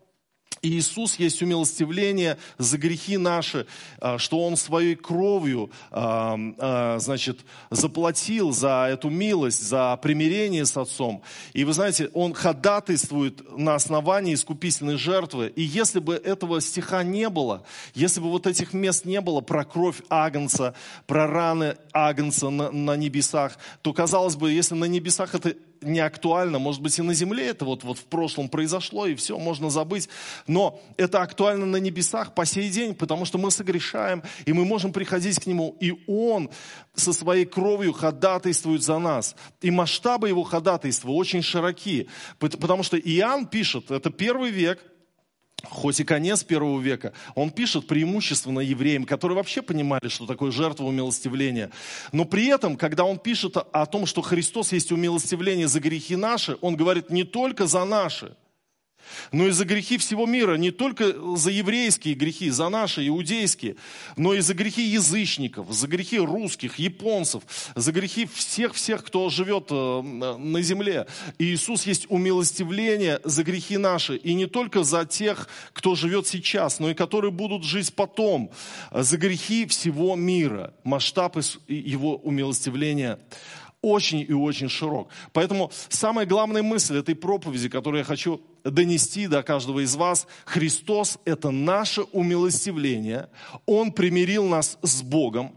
Иисус 0.62 1.16
есть 1.16 1.42
умилостивление 1.42 2.38
за 2.58 2.78
грехи 2.78 3.18
наши, 3.18 3.66
а, 4.00 4.18
что 4.20 4.46
Он 4.46 4.56
своей 4.56 4.96
кровью, 4.96 5.72
а, 5.90 6.38
а, 6.60 7.00
значит, 7.00 7.40
заплатил 7.72 8.52
за 8.52 8.88
эту 8.92 9.10
милость, 9.10 9.64
за 9.64 9.98
примирение 9.98 10.66
с 10.66 10.78
Отцом. 10.78 11.24
И 11.54 11.64
вы 11.64 11.74
знаете, 11.74 12.10
Он 12.14 12.34
ходатайствует 12.34 13.58
на 13.58 13.74
основании 13.76 14.36
искупительной 14.36 14.98
жертвы. 14.98 15.52
И 15.56 15.64
если 15.64 16.00
бы 16.00 16.14
этого 16.14 16.62
стиха 16.62 17.02
не 17.02 17.30
было, 17.30 17.64
если 17.96 18.20
бы 18.20 18.30
вот 18.30 18.46
этих 18.46 18.74
мест 18.74 19.06
не 19.06 19.20
было 19.20 19.42
про 19.42 19.66
кровь 19.66 20.02
Агнца, 20.10 20.76
про 21.08 21.26
раны 21.26 21.76
Агнца 21.92 22.50
на, 22.50 22.72
на 22.72 22.96
небесах, 22.96 23.58
то 23.82 23.94
казалось 23.94 24.36
бы, 24.36 24.52
если 24.52 24.76
на 24.76 24.86
небесах 24.86 25.34
это 25.34 25.56
не 25.82 26.00
актуально, 26.00 26.60
может 26.60 26.82
быть, 26.82 26.98
и 27.00 27.02
на 27.02 27.14
земле 27.14 27.48
это 27.48 27.66
вот, 27.66 27.84
вот 27.84 27.98
в 27.98 28.06
прошлом 28.06 28.50
произошло, 28.50 29.08
и 29.08 29.16
все, 29.16 29.38
можно 29.38 29.70
забыть. 29.70 30.10
Но 30.48 30.80
это 30.98 31.22
актуально 31.22 31.66
на 31.66 31.78
небесах 31.78 32.34
по 32.34 32.46
сей 32.46 32.70
день, 32.70 32.94
потому 32.94 33.26
что 33.26 33.38
мы 33.38 33.52
согрешаем, 33.52 34.24
и 34.46 34.54
мы 34.54 34.66
можем 34.66 34.94
приходить 34.94 35.40
к 35.40 35.48
Нему, 35.48 35.76
и 35.80 35.94
Он 36.08 36.50
со 36.94 37.14
своей 37.14 37.46
кровью 37.46 37.94
ходатайствует 37.94 38.84
за 38.84 39.00
нас. 39.00 39.36
И 39.62 39.72
масштабы 39.72 40.30
Его 40.30 40.44
ходатайства 40.44 41.12
очень 41.12 41.42
широки, 41.42 42.08
потому 42.40 42.84
что 42.84 42.98
Иоанн 42.98 43.48
пишет, 43.48 43.92
это 43.92 44.12
первый 44.12 44.52
век, 44.52 44.80
хоть 45.64 46.00
и 46.00 46.04
конец 46.04 46.44
первого 46.44 46.80
века, 46.80 47.14
он 47.36 47.52
пишет 47.52 47.88
преимущественно 47.88 48.60
евреям, 48.60 49.06
которые 49.06 49.36
вообще 49.36 49.62
понимали, 49.62 50.08
что 50.08 50.26
такое 50.26 50.52
жертва 50.52 50.86
умилостивления. 50.86 51.72
Но 52.12 52.26
при 52.26 52.48
этом, 52.48 52.78
когда 52.78 53.04
он 53.04 53.20
пишет 53.20 53.58
о 53.58 53.86
том, 53.86 54.06
что 54.06 54.22
Христос 54.22 54.72
есть 54.72 54.92
умилостивление 54.92 55.68
за 55.68 55.80
грехи 55.80 56.16
наши, 56.16 56.58
он 56.62 56.76
говорит 56.76 57.10
не 57.10 57.24
только 57.24 57.68
за 57.68 57.86
наши, 57.86 58.36
но 59.32 59.48
и 59.48 59.52
за 59.52 59.66
грехи 59.66 59.98
всего 59.98 60.26
мира, 60.26 60.56
не 60.56 60.72
только 60.72 61.14
за 61.36 61.52
еврейские 61.52 62.16
грехи, 62.16 62.50
за 62.50 62.70
наши 62.70 63.08
иудейские, 63.08 63.76
но 64.18 64.34
и 64.34 64.42
за 64.42 64.54
грехи 64.54 64.84
язычников, 64.84 65.72
за 65.72 65.88
грехи 65.88 66.20
русских, 66.20 66.80
японцев, 66.80 67.44
за 67.76 67.92
грехи 67.92 68.28
всех-всех, 68.32 69.04
кто 69.04 69.30
живет 69.30 69.68
э, 69.72 70.02
на 70.02 70.62
земле. 70.62 71.08
И 71.38 71.54
Иисус 71.54 71.86
есть 71.86 72.06
умилостивление 72.10 73.20
за 73.24 73.44
грехи 73.44 73.78
наши, 73.78 74.18
и 74.18 74.34
не 74.34 74.46
только 74.46 74.84
за 74.84 75.06
тех, 75.06 75.48
кто 75.74 75.96
живет 75.96 76.28
сейчас, 76.28 76.80
но 76.80 76.92
и 76.92 76.94
которые 76.94 77.32
будут 77.32 77.64
жить 77.64 77.94
потом, 77.94 78.52
за 78.92 79.18
грехи 79.18 79.66
всего 79.66 80.16
мира. 80.16 80.74
Масштаб 80.84 81.38
его 81.68 82.18
умилостивления 82.18 83.20
очень 83.82 84.26
и 84.28 84.34
очень 84.34 84.70
широк. 84.70 85.10
Поэтому 85.34 85.72
самая 85.90 86.26
главная 86.26 86.62
мысль 86.62 86.98
этой 86.98 87.16
проповеди, 87.16 87.68
которую 87.70 88.00
я 88.00 88.06
хочу 88.06 88.42
донести 88.64 89.28
до 89.28 89.42
каждого 89.44 89.84
из 89.84 89.96
вас, 89.96 90.28
Христос– 90.46 91.18
это 91.26 91.50
наше 91.50 92.04
умилостивление. 92.04 93.30
Он 93.66 93.92
примирил 93.92 94.46
нас 94.48 94.78
с 94.84 95.02
Богом, 95.02 95.56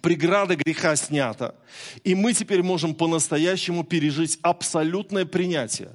преграда 0.00 0.56
греха 0.56 0.96
снята, 0.96 1.54
и 2.02 2.14
мы 2.14 2.32
теперь 2.32 2.62
можем 2.62 2.94
по-настоящему 2.94 3.84
пережить 3.84 4.38
абсолютное 4.42 5.24
принятие 5.24 5.90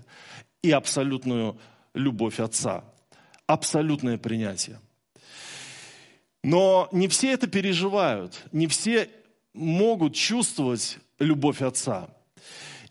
и 0.62 0.72
абсолютную 0.72 1.60
любовь 1.94 2.40
Отца. 2.40 2.86
Абсолютное 3.48 4.18
принятие. 4.18 4.80
Но 6.44 6.88
не 6.94 7.08
все 7.08 7.34
это 7.34 7.48
переживают, 7.48 8.40
не 8.54 8.68
все 8.68 9.10
могут 9.54 10.16
чувствовать 10.16 11.00
любовь 11.20 11.62
Отца. 11.62 12.10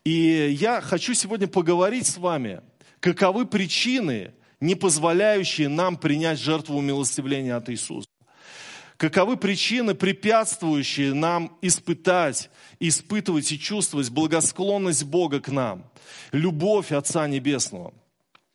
И 0.05 0.57
я 0.59 0.81
хочу 0.81 1.15
сегодня 1.15 1.49
поговорить 1.49 2.07
с 2.07 2.19
вами, 2.19 2.63
каковы 3.01 3.47
причины, 3.47 4.33
не 4.61 4.75
позволяющие 4.75 5.69
нам 5.69 5.97
принять 5.97 6.39
жертву 6.39 6.79
умилостивления 6.79 7.57
от 7.57 7.69
Иисуса. 7.71 8.09
Каковы 8.97 9.37
причины, 9.37 9.95
препятствующие 9.95 11.15
нам 11.15 11.57
испытать, 11.63 12.51
испытывать 12.81 13.53
и 13.53 13.59
чувствовать 13.59 14.11
благосклонность 14.11 15.05
Бога 15.05 15.41
к 15.41 15.49
нам, 15.49 15.89
любовь 16.33 16.91
Отца 16.91 17.29
Небесного. 17.29 17.95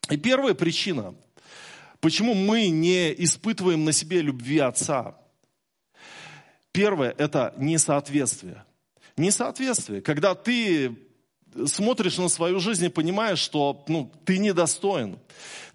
И 0.10 0.18
первая 0.18 0.54
причина, 0.54 1.16
почему 2.02 2.34
мы 2.34 2.68
не 2.68 3.14
испытываем 3.24 3.86
на 3.86 3.94
себе 3.94 4.22
любви 4.22 4.60
Отца. 4.60 5.16
Первое– 6.74 7.16
это 7.18 7.54
несоответствие– 7.58 8.66
несоответствие, 9.18 10.02
когда 10.02 10.36
ты 10.36 10.96
смотришь 11.66 12.18
на 12.18 12.30
свою 12.30 12.60
жизнь 12.60 12.86
и 12.86 12.90
понимаешь, 12.90 13.40
что 13.40 13.84
ну, 13.88 14.12
ты 14.26 14.38
недостоин. 14.38 15.20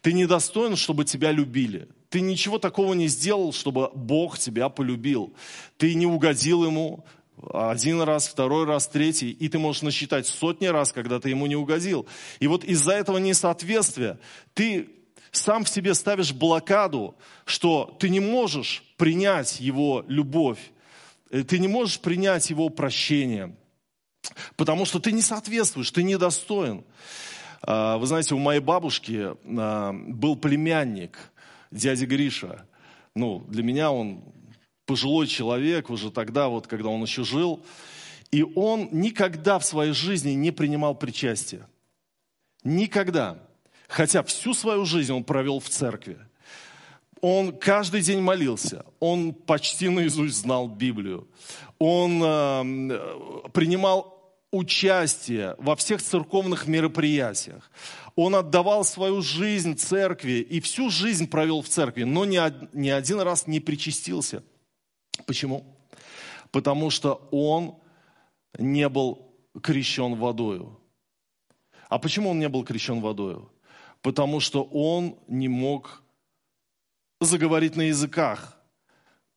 Ты 0.00 0.12
недостоин, 0.12 0.76
чтобы 0.76 1.04
тебя 1.04 1.32
любили. 1.32 1.88
Ты 2.08 2.20
ничего 2.20 2.58
такого 2.58 2.94
не 2.94 3.08
сделал, 3.08 3.52
чтобы 3.52 3.90
Бог 3.94 4.38
тебя 4.38 4.68
полюбил. 4.68 5.34
Ты 5.76 5.94
не 5.94 6.06
угодил 6.06 6.64
Ему 6.64 7.04
один 7.52 8.00
раз, 8.00 8.26
второй 8.26 8.64
раз, 8.64 8.88
третий, 8.88 9.30
и 9.30 9.48
ты 9.48 9.58
можешь 9.58 9.82
насчитать 9.82 10.26
сотни 10.26 10.66
раз, 10.66 10.92
когда 10.92 11.20
ты 11.20 11.28
Ему 11.30 11.46
не 11.46 11.56
угодил. 11.56 12.06
И 12.40 12.46
вот 12.46 12.64
из-за 12.64 12.92
этого 12.92 13.18
несоответствия 13.18 14.18
ты 14.54 14.88
сам 15.30 15.64
в 15.64 15.68
себе 15.68 15.94
ставишь 15.94 16.32
блокаду, 16.32 17.14
что 17.44 17.96
ты 18.00 18.08
не 18.08 18.20
можешь 18.20 18.82
принять 18.96 19.60
Его 19.60 20.04
любовь, 20.08 20.58
ты 21.30 21.58
не 21.58 21.68
можешь 21.68 22.00
принять 22.00 22.50
его 22.50 22.68
прощение, 22.68 23.54
потому 24.56 24.84
что 24.84 24.98
ты 24.98 25.12
не 25.12 25.22
соответствуешь, 25.22 25.90
ты 25.90 26.02
недостоин. 26.02 26.84
А, 27.62 27.98
вы 27.98 28.06
знаете, 28.06 28.34
у 28.34 28.38
моей 28.38 28.60
бабушки 28.60 29.30
а, 29.44 29.92
был 29.92 30.36
племянник, 30.36 31.18
дядя 31.70 32.06
Гриша. 32.06 32.66
Ну, 33.14 33.40
для 33.48 33.62
меня 33.62 33.90
он 33.90 34.22
пожилой 34.86 35.26
человек, 35.26 35.90
уже 35.90 36.10
тогда, 36.10 36.48
вот, 36.48 36.66
когда 36.66 36.88
он 36.88 37.02
еще 37.02 37.24
жил. 37.24 37.64
И 38.30 38.42
он 38.42 38.88
никогда 38.92 39.58
в 39.58 39.64
своей 39.64 39.92
жизни 39.92 40.32
не 40.32 40.50
принимал 40.50 40.94
причастие. 40.94 41.66
Никогда. 42.62 43.38
Хотя 43.88 44.22
всю 44.22 44.54
свою 44.54 44.84
жизнь 44.84 45.12
он 45.12 45.24
провел 45.24 45.60
в 45.60 45.68
церкви. 45.68 46.18
Он 47.20 47.56
каждый 47.56 48.00
день 48.00 48.20
молился, 48.20 48.84
он 49.00 49.32
почти 49.32 49.88
наизусть 49.88 50.36
знал 50.36 50.68
Библию, 50.68 51.28
он 51.78 52.22
э, 52.22 53.50
принимал 53.52 54.18
участие 54.50 55.54
во 55.58 55.76
всех 55.76 56.02
церковных 56.02 56.66
мероприятиях. 56.66 57.70
Он 58.16 58.34
отдавал 58.34 58.84
свою 58.84 59.20
жизнь 59.20 59.76
церкви 59.76 60.40
и 60.40 60.60
всю 60.60 60.90
жизнь 60.90 61.28
провел 61.28 61.62
в 61.62 61.68
церкви, 61.68 62.04
но 62.04 62.24
ни, 62.24 62.40
ни 62.76 62.88
один 62.88 63.20
раз 63.20 63.46
не 63.46 63.60
причастился. 63.60 64.42
Почему? 65.26 65.76
Потому 66.50 66.90
что 66.90 67.28
он 67.30 67.76
не 68.58 68.88
был 68.88 69.30
крещен 69.62 70.14
водою. 70.14 70.80
А 71.88 71.98
почему 71.98 72.30
он 72.30 72.38
не 72.38 72.48
был 72.48 72.64
крещен 72.64 73.00
водою? 73.00 73.50
Потому 74.02 74.40
что 74.40 74.62
он 74.64 75.18
не 75.26 75.48
мог 75.48 76.02
заговорить 77.20 77.76
на 77.76 77.82
языках, 77.82 78.56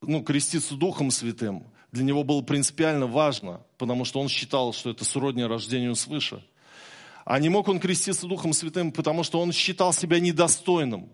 ну, 0.01 0.23
креститься 0.23 0.75
Духом 0.75 1.11
Святым. 1.11 1.65
Для 1.91 2.03
него 2.03 2.23
было 2.23 2.41
принципиально 2.41 3.07
важно, 3.07 3.61
потому 3.77 4.05
что 4.05 4.19
он 4.19 4.29
считал, 4.29 4.73
что 4.73 4.91
это 4.91 5.03
сродни 5.03 5.43
рождению 5.43 5.95
свыше. 5.95 6.43
А 7.25 7.39
не 7.39 7.49
мог 7.49 7.67
он 7.67 7.79
креститься 7.79 8.27
Духом 8.27 8.53
Святым, 8.53 8.91
потому 8.91 9.23
что 9.23 9.39
он 9.39 9.51
считал 9.51 9.93
себя 9.93 10.19
недостойным 10.19 11.09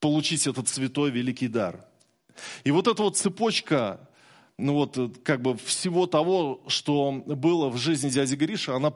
получить 0.00 0.46
этот 0.46 0.68
святой 0.68 1.10
великий 1.10 1.48
дар. 1.48 1.84
И 2.64 2.70
вот 2.70 2.86
эта 2.86 3.02
вот 3.02 3.16
цепочка, 3.16 4.08
ну 4.58 4.74
вот 4.74 4.98
как 5.24 5.42
бы 5.42 5.56
всего 5.56 6.06
того, 6.06 6.62
что 6.68 7.12
было 7.12 7.68
в 7.68 7.76
жизни 7.76 8.10
дяди 8.10 8.34
Гриша, 8.34 8.76
она 8.76 8.92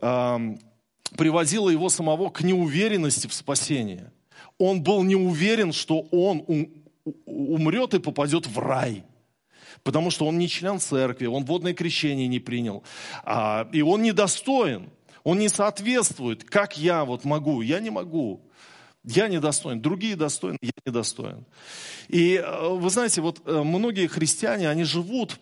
э, 0.00 0.56
приводила 1.16 1.68
его 1.68 1.88
самого 1.88 2.30
к 2.30 2.42
неуверенности 2.42 3.26
в 3.26 3.34
спасении. 3.34 4.10
Он 4.58 4.82
был 4.82 5.02
не 5.04 5.16
уверен, 5.16 5.72
что 5.72 6.00
он 6.10 6.44
умрет 7.24 7.94
и 7.94 7.98
попадет 8.00 8.46
в 8.46 8.58
рай. 8.58 9.04
Потому 9.82 10.10
что 10.10 10.26
он 10.26 10.38
не 10.38 10.48
член 10.48 10.80
церкви, 10.80 11.26
он 11.26 11.44
водное 11.44 11.72
крещение 11.72 12.26
не 12.26 12.40
принял. 12.40 12.82
А, 13.24 13.68
и 13.72 13.80
он 13.80 14.02
недостоин, 14.02 14.90
он 15.24 15.38
не 15.38 15.48
соответствует. 15.48 16.44
Как 16.44 16.76
я 16.76 17.04
вот 17.04 17.24
могу? 17.24 17.62
Я 17.62 17.80
не 17.80 17.90
могу. 17.90 18.42
Я 19.04 19.28
недостоин, 19.28 19.80
другие 19.80 20.16
достойны, 20.16 20.58
я 20.60 20.72
недостоин. 20.84 21.46
И 22.08 22.34
э, 22.34 22.68
вы 22.68 22.90
знаете, 22.90 23.20
вот 23.20 23.40
э, 23.46 23.62
многие 23.62 24.06
христиане, 24.06 24.68
они 24.68 24.84
живут 24.84 25.38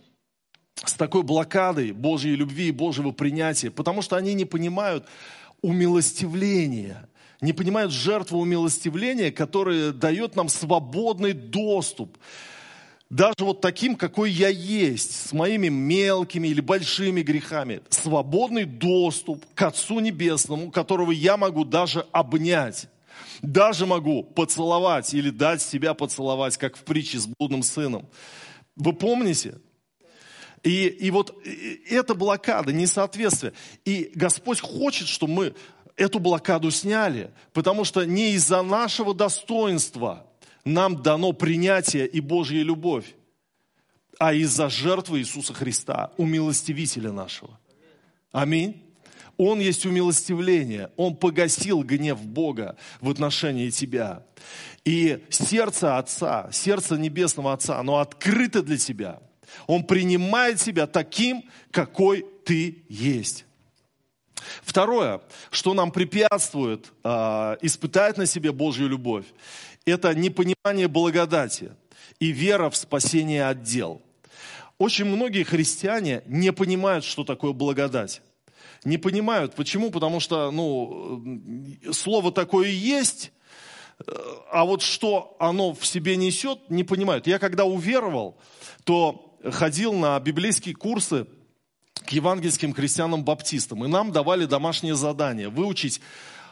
с 0.85 0.93
такой 0.93 1.23
блокадой 1.23 1.93
Божьей 1.93 2.37
любви 2.37 2.69
и 2.69 2.73
Божьего 2.73 3.11
принятия, 3.11 3.71
потому 3.71 4.03
что 4.03 4.17
они 4.17 4.35
не 4.35 4.45
понимают 4.45 5.07
умилостивления, 5.63 7.09
не 7.41 7.53
понимают 7.53 7.93
жертву 7.93 8.41
умилостивления, 8.41 9.31
которая 9.31 9.93
дает 9.93 10.37
нам 10.37 10.49
свободный 10.49 11.33
доступ 11.33 12.17
даже 13.09 13.37
вот 13.41 13.61
таким, 13.61 13.95
какой 13.95 14.33
я 14.33 14.49
есть, 14.49 15.29
с 15.29 15.33
моими 15.33 15.69
мелкими 15.69 16.49
или 16.49 16.61
большими 16.61 17.23
грехами, 17.23 17.83
свободный 17.89 18.65
доступ 18.65 19.45
к 19.55 19.63
Отцу 19.63 20.01
Небесному, 20.01 20.73
которого 20.73 21.13
я 21.13 21.37
могу 21.37 21.65
даже 21.65 22.05
обнять. 22.11 22.89
Даже 23.43 23.87
могу 23.87 24.25
поцеловать 24.25 25.15
или 25.15 25.31
дать 25.31 25.63
себя 25.63 25.95
поцеловать, 25.95 26.57
как 26.57 26.77
в 26.77 26.81
притче 26.81 27.19
с 27.19 27.27
блудным 27.27 27.63
сыном. 27.63 28.09
Вы 28.75 28.93
помните? 28.93 29.61
И, 30.65 30.87
и 30.87 31.11
вот 31.11 31.37
эта 31.89 32.15
блокада, 32.15 32.73
несоответствие. 32.73 33.53
И 33.85 34.11
Господь 34.15 34.61
хочет, 34.61 35.07
чтобы 35.07 35.33
мы 35.33 35.55
эту 35.97 36.19
блокаду 36.19 36.71
сняли, 36.71 37.31
потому 37.53 37.85
что 37.85 38.05
не 38.05 38.33
из-за 38.33 38.63
нашего 38.63 39.15
достоинства 39.15 40.27
нам 40.65 41.03
дано 41.03 41.33
принятие 41.33 42.07
и 42.07 42.21
Божья 42.21 42.63
любовь, 42.63 43.15
а 44.19 44.33
из-за 44.35 44.69
жертвы 44.69 45.21
Иисуса 45.21 45.55
Христа, 45.55 46.13
умилостивителя 46.17 47.13
нашего. 47.13 47.59
Аминь. 48.33 48.83
Он 49.37 49.61
есть 49.61 49.85
умилостивление. 49.85 50.91
Он 50.97 51.15
погасил 51.15 51.83
гнев 51.83 52.21
Бога 52.23 52.77
в 53.01 53.11
отношении 53.11 53.71
тебя. 53.71 54.25
И 54.85 55.25
сердце 55.29 55.99
Отца, 55.99 56.49
сердце 56.53 56.97
Небесного 56.97 57.53
Отца, 57.53 57.79
оно 57.79 57.99
открыто 57.99 58.63
для 58.63 58.79
тебя. 58.79 59.21
Он 59.67 59.85
принимает 59.85 60.59
тебя 60.59 60.87
таким, 60.87 61.45
какой 61.71 62.25
ты 62.45 62.85
есть. 62.89 63.46
Второе, 64.77 65.23
что 65.51 65.73
нам 65.73 65.91
препятствует 65.91 66.93
э, 67.03 67.09
испытать 67.63 68.19
на 68.19 68.27
себе 68.27 68.53
Божью 68.53 68.91
любовь, 68.91 69.25
это 69.87 70.15
непонимание 70.15 70.87
благодати 70.87 71.73
и 72.21 72.27
вера 72.27 72.69
в 72.69 72.77
спасение 72.77 73.49
от 73.49 73.63
дел. 73.63 74.03
Очень 74.77 75.07
многие 75.07 75.45
христиане 75.45 76.23
не 76.27 76.53
понимают, 76.53 77.07
что 77.07 77.25
такое 77.25 77.53
благодать 77.53 78.21
не 78.85 78.99
понимают. 78.99 79.55
Почему? 79.55 79.91
Потому 79.91 80.21
что, 80.21 80.51
ну, 80.51 81.25
слово 81.93 82.31
такое 82.31 82.69
есть, 82.69 83.33
а 84.53 84.67
вот 84.67 84.83
что 84.83 85.39
оно 85.41 85.73
в 85.73 85.87
себе 85.87 86.17
несет, 86.17 86.59
не 86.69 86.85
понимают. 86.85 87.27
Я 87.27 87.39
когда 87.39 87.65
уверовал, 87.65 88.37
то 88.85 89.39
ходил 89.43 89.95
на 89.95 90.21
библейские 90.21 90.75
курсы 90.75 91.27
к 92.05 92.11
евангельским 92.11 92.73
христианам-баптистам, 92.73 93.85
и 93.85 93.89
нам 93.89 94.13
давали 94.13 94.45
домашнее 94.45 94.95
задание 94.95 95.49
выучить 95.49 96.01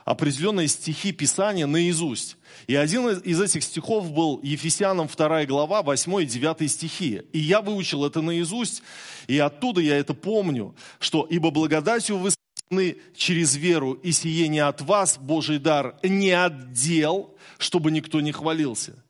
определенные 0.05 0.69
стихи 0.69 1.13
Писания 1.13 1.67
наизусть. 1.67 2.37
И 2.67 2.75
один 2.75 3.09
из 3.09 3.41
этих 3.41 3.63
стихов 3.63 4.11
был 4.11 4.41
Ефесянам 4.43 5.09
2 5.09 5.47
глава, 5.47 5.83
8 5.83 6.23
и 6.23 6.27
9 6.27 6.71
стихи. 6.71 7.23
И 7.33 7.39
я 7.39 7.61
выучил 7.61 8.05
это 8.05 8.21
наизусть, 8.21 8.83
и 9.27 9.39
оттуда 9.39 9.81
я 9.81 9.97
это 9.97 10.15
помню, 10.15 10.75
что 10.99 11.27
«Ибо 11.29 11.51
благодатью 11.51 12.19
вы 12.19 12.31
спасены 12.31 12.99
через 13.17 13.57
веру, 13.57 13.93
и 13.93 14.13
сие 14.13 14.49
не 14.49 14.61
от 14.61 14.83
вас, 14.83 15.19
Божий 15.19 15.59
дар, 15.59 15.97
не 16.03 16.33
от 16.33 16.73
дел, 16.73 17.35
чтобы 17.59 17.91
никто 17.91 18.21
не 18.21 18.33
хвалился». 18.33 19.03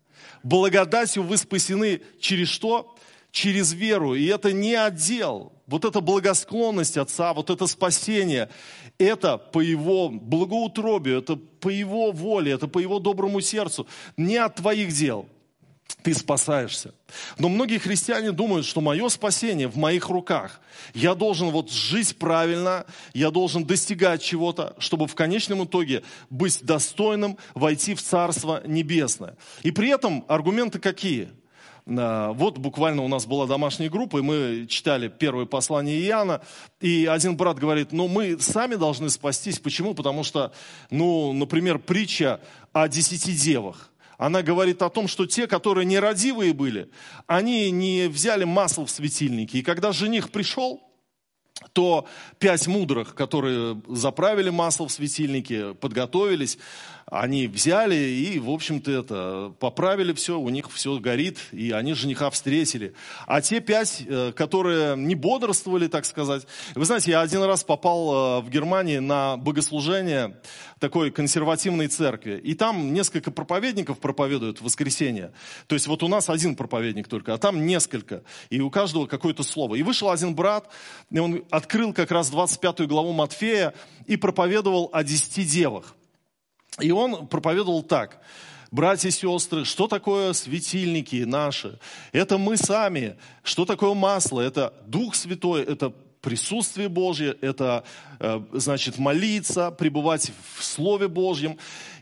Благодатью 0.45 1.23
вы 1.23 1.39
спасены 1.39 2.03
через 2.21 2.49
что? 2.49 2.95
Через 3.33 3.73
веру. 3.73 4.15
И 4.15 4.27
это 4.27 4.53
не 4.53 4.75
отдел. 4.75 5.54
Вот 5.67 5.85
эта 5.85 6.01
благосклонность 6.01 6.99
Отца, 6.99 7.33
вот 7.33 7.49
это 7.51 7.67
спасение, 7.67 8.51
это 8.99 9.39
по 9.39 9.61
Его 9.61 10.11
благоутробию, 10.11 11.19
это 11.19 11.37
по 11.37 11.69
Его 11.69 12.13
воле, 12.13 12.53
это 12.53 12.69
по 12.69 12.79
Его 12.79 12.99
доброму 12.99 13.41
сердцу, 13.41 13.87
не 14.17 14.37
от 14.37 14.57
твоих 14.57 14.93
дел. 14.93 15.27
Ты 16.03 16.13
спасаешься. 16.13 16.95
Но 17.39 17.49
многие 17.49 17.79
христиане 17.79 18.33
думают, 18.33 18.67
что 18.67 18.83
мое 18.83 19.09
спасение 19.09 19.69
в 19.69 19.77
моих 19.77 20.11
руках. 20.11 20.61
Я 20.93 21.15
должен 21.15 21.51
вот 21.51 21.71
жить 21.71 22.19
правильно, 22.19 22.85
я 23.15 23.31
должен 23.31 23.65
достигать 23.65 24.23
чего-то, 24.23 24.75
чтобы 24.79 25.07
в 25.07 25.15
конечном 25.15 25.65
итоге 25.65 26.03
быть 26.29 26.63
достойным 26.63 27.39
войти 27.55 27.95
в 27.95 28.03
Царство 28.03 28.63
Небесное. 28.67 29.37
И 29.63 29.71
при 29.71 29.89
этом 29.91 30.25
аргументы 30.29 30.79
какие? 30.79 31.31
А, 31.87 32.33
вот 32.33 32.59
буквально 32.59 33.03
у 33.03 33.09
нас 33.09 33.27
была 33.27 33.47
домашняя 33.47 33.91
группа, 33.91 34.19
и 34.19 34.23
мы 34.23 34.67
читали 34.69 35.09
первое 35.09 35.45
послание 35.45 36.01
Иоанна, 36.01 36.41
и 36.81 37.07
один 37.07 37.37
брат 37.37 37.59
говорит, 37.59 37.93
ну 37.93 38.09
мы 38.09 38.39
сами 38.41 38.77
должны 38.77 39.11
спастись. 39.11 39.59
Почему? 39.59 39.95
Потому 39.95 40.25
что, 40.25 40.53
ну, 40.91 41.33
например, 41.33 41.79
притча 41.79 42.41
о 42.73 42.89
десяти 42.89 43.33
девах. 43.33 43.91
Она 44.17 44.43
говорит 44.43 44.81
о 44.83 44.91
том, 44.91 45.09
что 45.09 45.27
те, 45.27 45.47
которые 45.47 45.85
нерадивые 45.85 46.53
были, 46.53 46.89
они 47.27 47.71
не 47.71 48.07
взяли 48.09 48.45
масло 48.45 48.87
в 48.87 48.91
светильнике. 48.91 49.59
И 49.59 49.63
когда 49.63 49.93
жених 49.93 50.31
пришел, 50.31 50.81
то 51.73 52.07
пять 52.39 52.67
мудрых, 52.67 53.15
которые 53.15 53.81
заправили 53.89 54.51
масло 54.51 54.89
в 54.89 54.93
светильнике, 54.93 55.75
подготовились, 55.75 56.59
они 57.07 57.47
взяли 57.47 57.95
и, 57.95 58.39
в 58.39 58.51
общем-то, 58.51 58.91
это, 58.91 59.55
поправили 59.61 60.13
все, 60.13 60.39
у 60.39 60.49
них 60.49 60.71
все 60.73 60.99
горит, 60.99 61.39
и 61.53 61.71
они 61.71 61.95
жениха 61.95 62.31
встретили. 62.31 62.95
А 63.27 63.41
те 63.41 63.61
пять, 63.61 64.03
э, 64.07 64.33
которые 64.33 64.97
не 64.97 65.15
бодрствовали, 65.15 65.87
так 65.87 66.07
сказать. 66.07 66.47
Вы 66.75 66.85
знаете, 66.85 67.11
я 67.11 67.21
один 67.21 67.43
раз 67.43 67.63
попал 67.63 68.41
э, 68.41 68.41
в 68.43 68.51
Германии 68.51 68.99
на 68.99 69.37
богослужение 69.37 70.41
такой 70.79 71.11
консервативной 71.11 71.89
церкви, 71.89 72.41
и 72.43 72.55
там 72.55 72.93
несколько 72.93 73.31
проповедников 73.31 73.99
проповедуют 73.99 74.61
в 74.61 74.65
воскресенье. 74.65 75.33
То 75.67 75.75
есть 75.75 75.87
вот 75.87 76.03
у 76.03 76.09
нас 76.09 76.29
один 76.29 76.57
проповедник 76.57 77.09
только, 77.09 77.35
а 77.35 77.39
там 77.39 77.67
несколько, 77.67 78.23
и 78.51 78.61
у 78.61 78.71
каждого 78.71 79.07
какое-то 79.07 79.43
слово. 79.43 79.77
И 79.77 79.83
вышел 79.83 80.11
один 80.11 80.35
брат, 80.35 80.69
и 81.11 81.19
он 81.19 81.45
открыл 81.51 81.93
как 81.93 82.11
раз 82.11 82.31
25 82.31 82.87
главу 82.87 83.13
Матфея 83.13 83.75
и 84.07 84.17
проповедовал 84.17 84.91
о 84.93 85.05
десяти 85.05 85.45
девах. 85.45 85.95
И 86.81 86.91
он 86.91 87.27
проповедовал 87.27 87.83
так. 87.83 88.21
Братья 88.71 89.09
и 89.09 89.13
сестры, 89.13 89.65
что 89.65 89.87
такое 89.87 90.33
светильники 90.33 91.23
наши? 91.23 91.79
Это 92.11 92.39
мы 92.39 92.57
сами. 92.57 93.17
Что 93.45 93.65
такое 93.65 93.95
масло? 93.95 94.41
Это 94.41 94.75
Дух 94.87 95.15
Святой, 95.15 95.63
это 95.63 95.93
присутствие 96.21 96.89
Божье, 96.89 97.37
это, 97.41 97.85
э, 98.19 98.41
значит, 98.53 98.99
молиться, 98.99 99.71
пребывать 99.71 100.33
в 100.57 100.65
Слове 100.65 101.07
Божьем. 101.07 101.59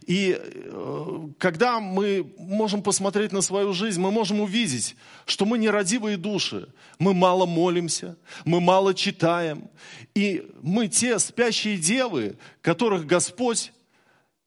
И 0.07 0.39
э, 0.41 1.29
когда 1.39 1.81
мы 1.81 2.33
можем 2.39 2.83
посмотреть 2.83 3.33
на 3.33 3.43
свою 3.43 3.73
жизнь, 3.73 4.01
мы 4.01 4.11
можем 4.11 4.41
увидеть, 4.41 4.97
что 5.27 5.45
мы 5.45 5.59
нерадивые 5.59 6.17
души. 6.17 6.69
Мы 6.99 7.13
мало 7.13 7.47
молимся, 7.47 8.17
мы 8.45 8.61
мало 8.61 8.95
читаем. 8.95 9.69
И 10.15 10.49
мы 10.63 10.89
те 10.89 11.19
спящие 11.19 11.77
девы, 11.77 12.37
которых 12.63 13.07
Господь 13.07 13.73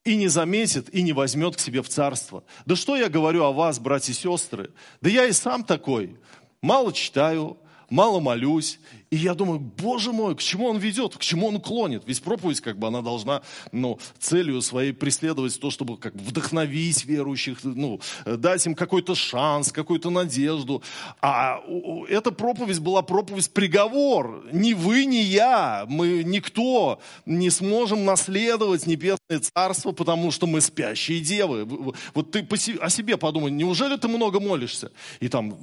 и 0.05 0.15
не 0.15 0.27
заметит, 0.27 0.93
и 0.93 1.01
не 1.01 1.11
возьмет 1.11 1.57
к 1.57 1.59
себе 1.59 1.81
в 1.81 1.89
царство. 1.89 2.43
Да 2.65 2.75
что 2.75 2.95
я 2.95 3.09
говорю 3.09 3.43
о 3.43 3.51
вас, 3.51 3.79
братья 3.79 4.13
и 4.13 4.15
сестры? 4.15 4.69
Да 5.01 5.09
я 5.09 5.25
и 5.25 5.33
сам 5.33 5.63
такой. 5.63 6.15
Мало 6.61 6.93
читаю, 6.93 7.57
мало 7.89 8.19
молюсь, 8.19 8.79
И 9.11 9.17
я 9.17 9.33
думаю, 9.33 9.59
боже 9.59 10.11
мой, 10.11 10.35
к 10.35 10.39
чему 10.39 10.67
он 10.67 10.77
ведет, 10.77 11.15
к 11.15 11.21
чему 11.21 11.47
он 11.47 11.61
клонит? 11.61 12.03
Ведь 12.05 12.21
проповедь, 12.21 12.61
как 12.61 12.77
бы, 12.77 12.87
она 12.87 13.01
должна, 13.01 13.41
ну, 13.71 13.99
целью 14.19 14.61
своей 14.61 14.93
преследовать 14.93 15.59
то, 15.59 15.69
чтобы 15.69 15.97
как 15.97 16.15
бы 16.15 16.23
вдохновить 16.23 17.05
верующих, 17.05 17.59
ну, 17.63 17.99
дать 18.25 18.65
им 18.65 18.75
какой-то 18.75 19.15
шанс, 19.15 19.71
какую-то 19.71 20.09
надежду. 20.09 20.81
А 21.21 21.61
эта 22.09 22.31
проповедь 22.31 22.79
была 22.79 23.01
проповедь 23.01 23.51
приговор. 23.51 24.43
Ни 24.51 24.73
вы, 24.73 25.05
ни 25.05 25.17
я, 25.17 25.85
мы 25.87 26.23
никто 26.23 26.99
не 27.25 27.49
сможем 27.49 28.05
наследовать 28.05 28.87
небесное 28.87 29.39
царство, 29.39 29.91
потому 29.91 30.31
что 30.31 30.47
мы 30.47 30.61
спящие 30.61 31.19
девы. 31.19 31.65
Вот 32.13 32.31
ты 32.31 32.47
о 32.81 32.89
себе 32.89 33.17
подумай, 33.17 33.51
неужели 33.51 33.97
ты 33.97 34.07
много 34.07 34.39
молишься? 34.39 34.91
И 35.19 35.27
там 35.27 35.57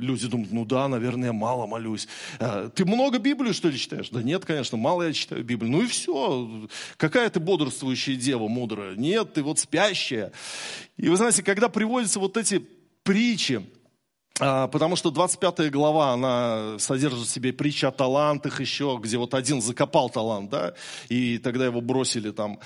люди 0.00 0.28
думают, 0.28 0.52
ну 0.52 0.64
да, 0.64 0.88
наверное, 0.88 1.32
мало 1.32 1.66
молюсь. 1.66 2.08
Ты 2.74 2.84
много 2.84 3.18
Библию, 3.18 3.54
что 3.54 3.68
ли, 3.68 3.78
читаешь? 3.78 4.08
Да 4.10 4.22
нет, 4.22 4.44
конечно, 4.44 4.76
мало 4.76 5.04
я 5.04 5.12
читаю 5.12 5.44
Библию. 5.44 5.70
Ну 5.70 5.82
и 5.82 5.86
все. 5.86 6.68
Какая 6.96 7.30
ты 7.30 7.40
бодрствующая 7.40 8.16
дева 8.16 8.48
мудрая? 8.48 8.96
Нет, 8.96 9.34
ты 9.34 9.42
вот 9.42 9.58
спящая. 9.58 10.32
И 10.96 11.08
вы 11.08 11.16
знаете, 11.16 11.42
когда 11.42 11.68
приводятся 11.68 12.20
вот 12.20 12.36
эти 12.36 12.66
притчи, 13.02 13.62
а, 14.40 14.68
Потому 14.68 14.96
что 14.96 15.10
25 15.10 15.70
глава, 15.70 16.12
она 16.12 16.78
содержит 16.78 17.26
в 17.26 17.30
себе 17.30 17.52
притчи 17.52 17.84
о 17.86 17.90
талантах 17.90 18.60
еще, 18.60 18.98
где 19.02 19.18
вот 19.18 19.34
один 19.34 19.60
закопал 19.60 20.10
талант, 20.10 20.50
да, 20.50 20.74
и 21.08 21.38
тогда 21.38 21.66
его 21.66 21.80
бросили 21.80 22.30
там 22.30 22.60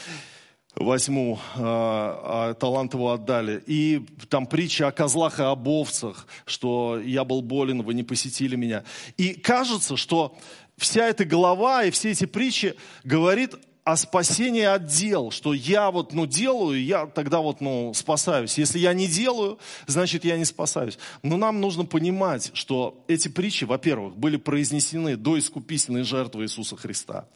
возьму, 0.76 1.38
а, 1.56 2.50
а 2.50 2.54
талант 2.54 2.94
его 2.94 3.12
отдали. 3.12 3.62
И 3.66 4.06
там 4.28 4.46
притча 4.46 4.88
о 4.88 4.92
козлах 4.92 5.38
и 5.38 5.42
об 5.42 5.68
овцах, 5.68 6.26
что 6.46 7.00
я 7.02 7.24
был 7.24 7.42
болен, 7.42 7.82
вы 7.82 7.94
не 7.94 8.02
посетили 8.02 8.56
меня. 8.56 8.84
И 9.16 9.34
кажется, 9.34 9.96
что 9.96 10.36
вся 10.76 11.06
эта 11.06 11.24
глава 11.24 11.84
и 11.84 11.90
все 11.90 12.10
эти 12.10 12.24
притчи 12.24 12.74
говорит 13.04 13.54
о 13.84 13.96
спасении 13.96 14.62
от 14.62 14.86
дел, 14.86 15.32
что 15.32 15.52
я 15.52 15.90
вот, 15.90 16.12
ну, 16.12 16.24
делаю, 16.26 16.82
я 16.82 17.06
тогда 17.06 17.40
вот, 17.40 17.60
ну, 17.60 17.92
спасаюсь. 17.94 18.56
Если 18.56 18.78
я 18.78 18.94
не 18.94 19.08
делаю, 19.08 19.58
значит, 19.86 20.24
я 20.24 20.38
не 20.38 20.44
спасаюсь. 20.44 20.98
Но 21.22 21.36
нам 21.36 21.60
нужно 21.60 21.84
понимать, 21.84 22.52
что 22.54 23.04
эти 23.08 23.26
притчи, 23.26 23.64
во-первых, 23.64 24.16
были 24.16 24.36
произнесены 24.36 25.16
до 25.16 25.36
искупительной 25.36 26.04
жертвы 26.04 26.44
Иисуса 26.44 26.76
Христа. 26.76 27.26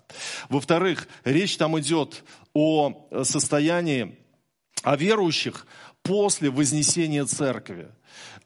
Во-вторых, 0.48 1.08
речь 1.24 1.56
там 1.56 1.78
идет 1.80 2.22
о 2.54 3.08
состоянии, 3.24 4.16
о 4.82 4.96
верующих 4.96 5.66
после 6.02 6.50
вознесения 6.50 7.24
церкви 7.24 7.88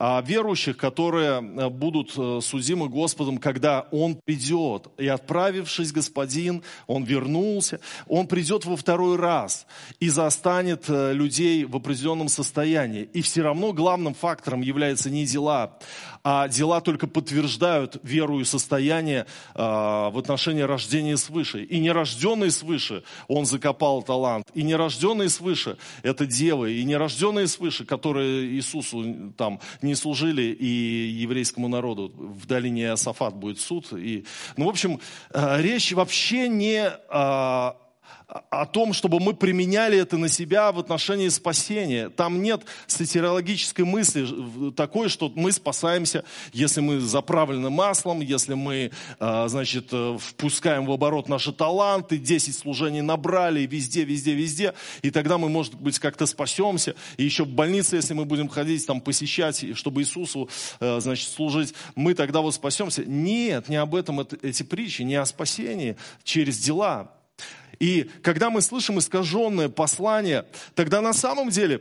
верующих, 0.01 0.79
которые 0.79 1.41
э, 1.41 1.69
будут 1.69 2.15
э, 2.17 2.41
судимы 2.41 2.89
Господом, 2.89 3.37
когда 3.37 3.87
Он 3.91 4.17
придет. 4.17 4.89
И 4.97 5.07
отправившись 5.07 5.93
Господин, 5.93 6.63
Он 6.87 7.05
вернулся, 7.05 7.81
Он 8.09 8.27
придет 8.27 8.65
во 8.65 8.77
второй 8.77 9.17
раз 9.17 9.67
и 10.01 10.09
застанет 10.09 10.85
э, 10.89 11.13
людей 11.13 11.67
в 11.67 11.77
определенном 11.77 12.29
состоянии. 12.29 13.03
И 13.13 13.21
все 13.21 13.43
равно 13.43 13.75
главным 13.75 14.15
фактором 14.15 14.63
является 14.63 15.11
не 15.11 15.27
дела, 15.27 15.79
а 16.25 16.49
дела 16.49 16.81
только 16.81 17.07
подтверждают 17.07 17.99
веру 18.03 18.41
и 18.41 18.45
состояние 18.45 19.27
в 19.55 20.19
отношении 20.19 20.63
рождения 20.63 21.17
свыше. 21.17 21.65
И 21.65 21.79
нерожденный 21.79 22.51
свыше, 22.51 23.03
он 23.27 23.47
закопал 23.47 24.03
талант. 24.03 24.47
И 24.55 24.63
нерожденный 24.63 25.31
свыше, 25.31 25.79
это 26.03 26.27
девы. 26.27 26.73
И 26.75 26.85
нерожденные 26.85 27.47
свыше, 27.47 27.87
которые 27.87 28.47
Иисусу 28.47 29.33
там 29.37 29.61
не 29.81 29.89
служили 29.94 30.42
и 30.42 30.66
еврейскому 31.22 31.68
народу. 31.68 32.12
В 32.16 32.46
долине 32.46 32.83
Иосафат 32.85 33.35
будет 33.35 33.61
суд. 33.61 33.92
И, 33.92 34.24
ну, 34.57 34.66
в 34.66 34.68
общем, 34.68 35.00
э, 35.33 35.62
речь 35.62 35.92
вообще 35.92 36.48
не 36.48 36.90
о 38.51 38.66
том, 38.66 38.93
чтобы 38.93 39.21
мы 39.21 39.35
применяли 39.35 39.99
это 39.99 40.16
на 40.16 40.29
себя 40.29 40.71
в 40.73 40.79
отношении 40.79 41.29
спасения. 41.29 42.11
Там 42.11 42.43
нет 42.43 42.62
сатирологической 42.87 43.85
мысли 43.85 44.27
такой, 44.73 45.09
что 45.09 45.33
мы 45.35 45.53
спасаемся, 45.53 46.25
если 46.53 46.81
мы 46.81 47.01
заправлены 47.01 47.71
маслом, 47.71 48.21
если 48.21 48.55
мы, 48.55 48.93
а, 49.19 49.49
значит, 49.49 49.88
э, 49.93 50.19
впускаем 50.21 50.87
в 50.87 50.93
оборот 50.93 51.29
наши 51.29 51.53
таланты, 51.53 52.19
10 52.19 52.57
служений 52.57 53.01
набрали, 53.01 53.66
везде, 53.66 54.05
везде, 54.05 54.35
везде, 54.35 54.75
и 55.03 55.11
тогда 55.11 55.38
мы, 55.38 55.49
может 55.49 55.75
быть, 55.75 55.99
как-то 55.99 56.27
спасемся. 56.27 56.95
И 57.16 57.25
еще 57.25 57.45
в 57.45 57.49
больнице, 57.49 57.97
если 57.97 58.14
мы 58.14 58.25
будем 58.25 58.49
ходить, 58.49 58.87
там, 58.87 59.01
посещать, 59.01 59.64
чтобы 59.77 60.03
Иисусу, 60.03 60.49
э, 60.81 61.01
значит, 61.01 61.29
служить, 61.29 61.75
мы 61.95 62.14
тогда 62.14 62.40
вот 62.40 62.55
спасемся. 62.55 63.05
Нет, 63.05 63.69
не 63.69 63.77
об 63.77 63.95
этом 63.95 64.21
эти 64.21 64.62
притчи, 64.62 65.03
не 65.03 65.16
о 65.16 65.27
спасении 65.27 65.97
через 66.23 66.59
дела. 66.59 67.11
И 67.81 68.11
когда 68.23 68.51
мы 68.51 68.61
слышим 68.61 68.99
искаженное 68.99 69.69
послание, 69.69 70.45
тогда 70.75 71.01
на 71.01 71.14
самом 71.14 71.49
деле 71.49 71.81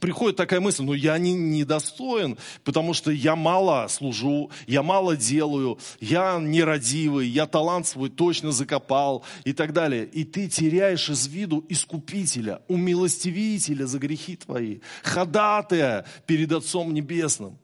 приходит 0.00 0.36
такая 0.36 0.60
мысль, 0.60 0.84
ну 0.84 0.92
я 0.92 1.18
не, 1.18 1.32
недостоин, 1.32 2.38
потому 2.62 2.94
что 2.94 3.10
я 3.10 3.34
мало 3.34 3.88
служу, 3.88 4.50
я 4.66 4.82
мало 4.82 5.16
делаю, 5.16 5.78
я 6.00 6.38
нерадивый, 6.38 7.26
я 7.26 7.46
талант 7.46 7.86
свой 7.86 8.10
точно 8.10 8.52
закопал 8.52 9.24
и 9.44 9.52
так 9.52 9.72
далее. 9.72 10.04
И 10.04 10.24
ты 10.24 10.48
теряешь 10.48 11.08
из 11.08 11.26
виду 11.26 11.64
искупителя, 11.68 12.62
умилостивителя 12.68 13.86
за 13.86 13.98
грехи 13.98 14.36
твои, 14.36 14.80
ходатая 15.02 16.06
перед 16.26 16.52
Отцом 16.52 16.92
Небесным. 16.94 17.58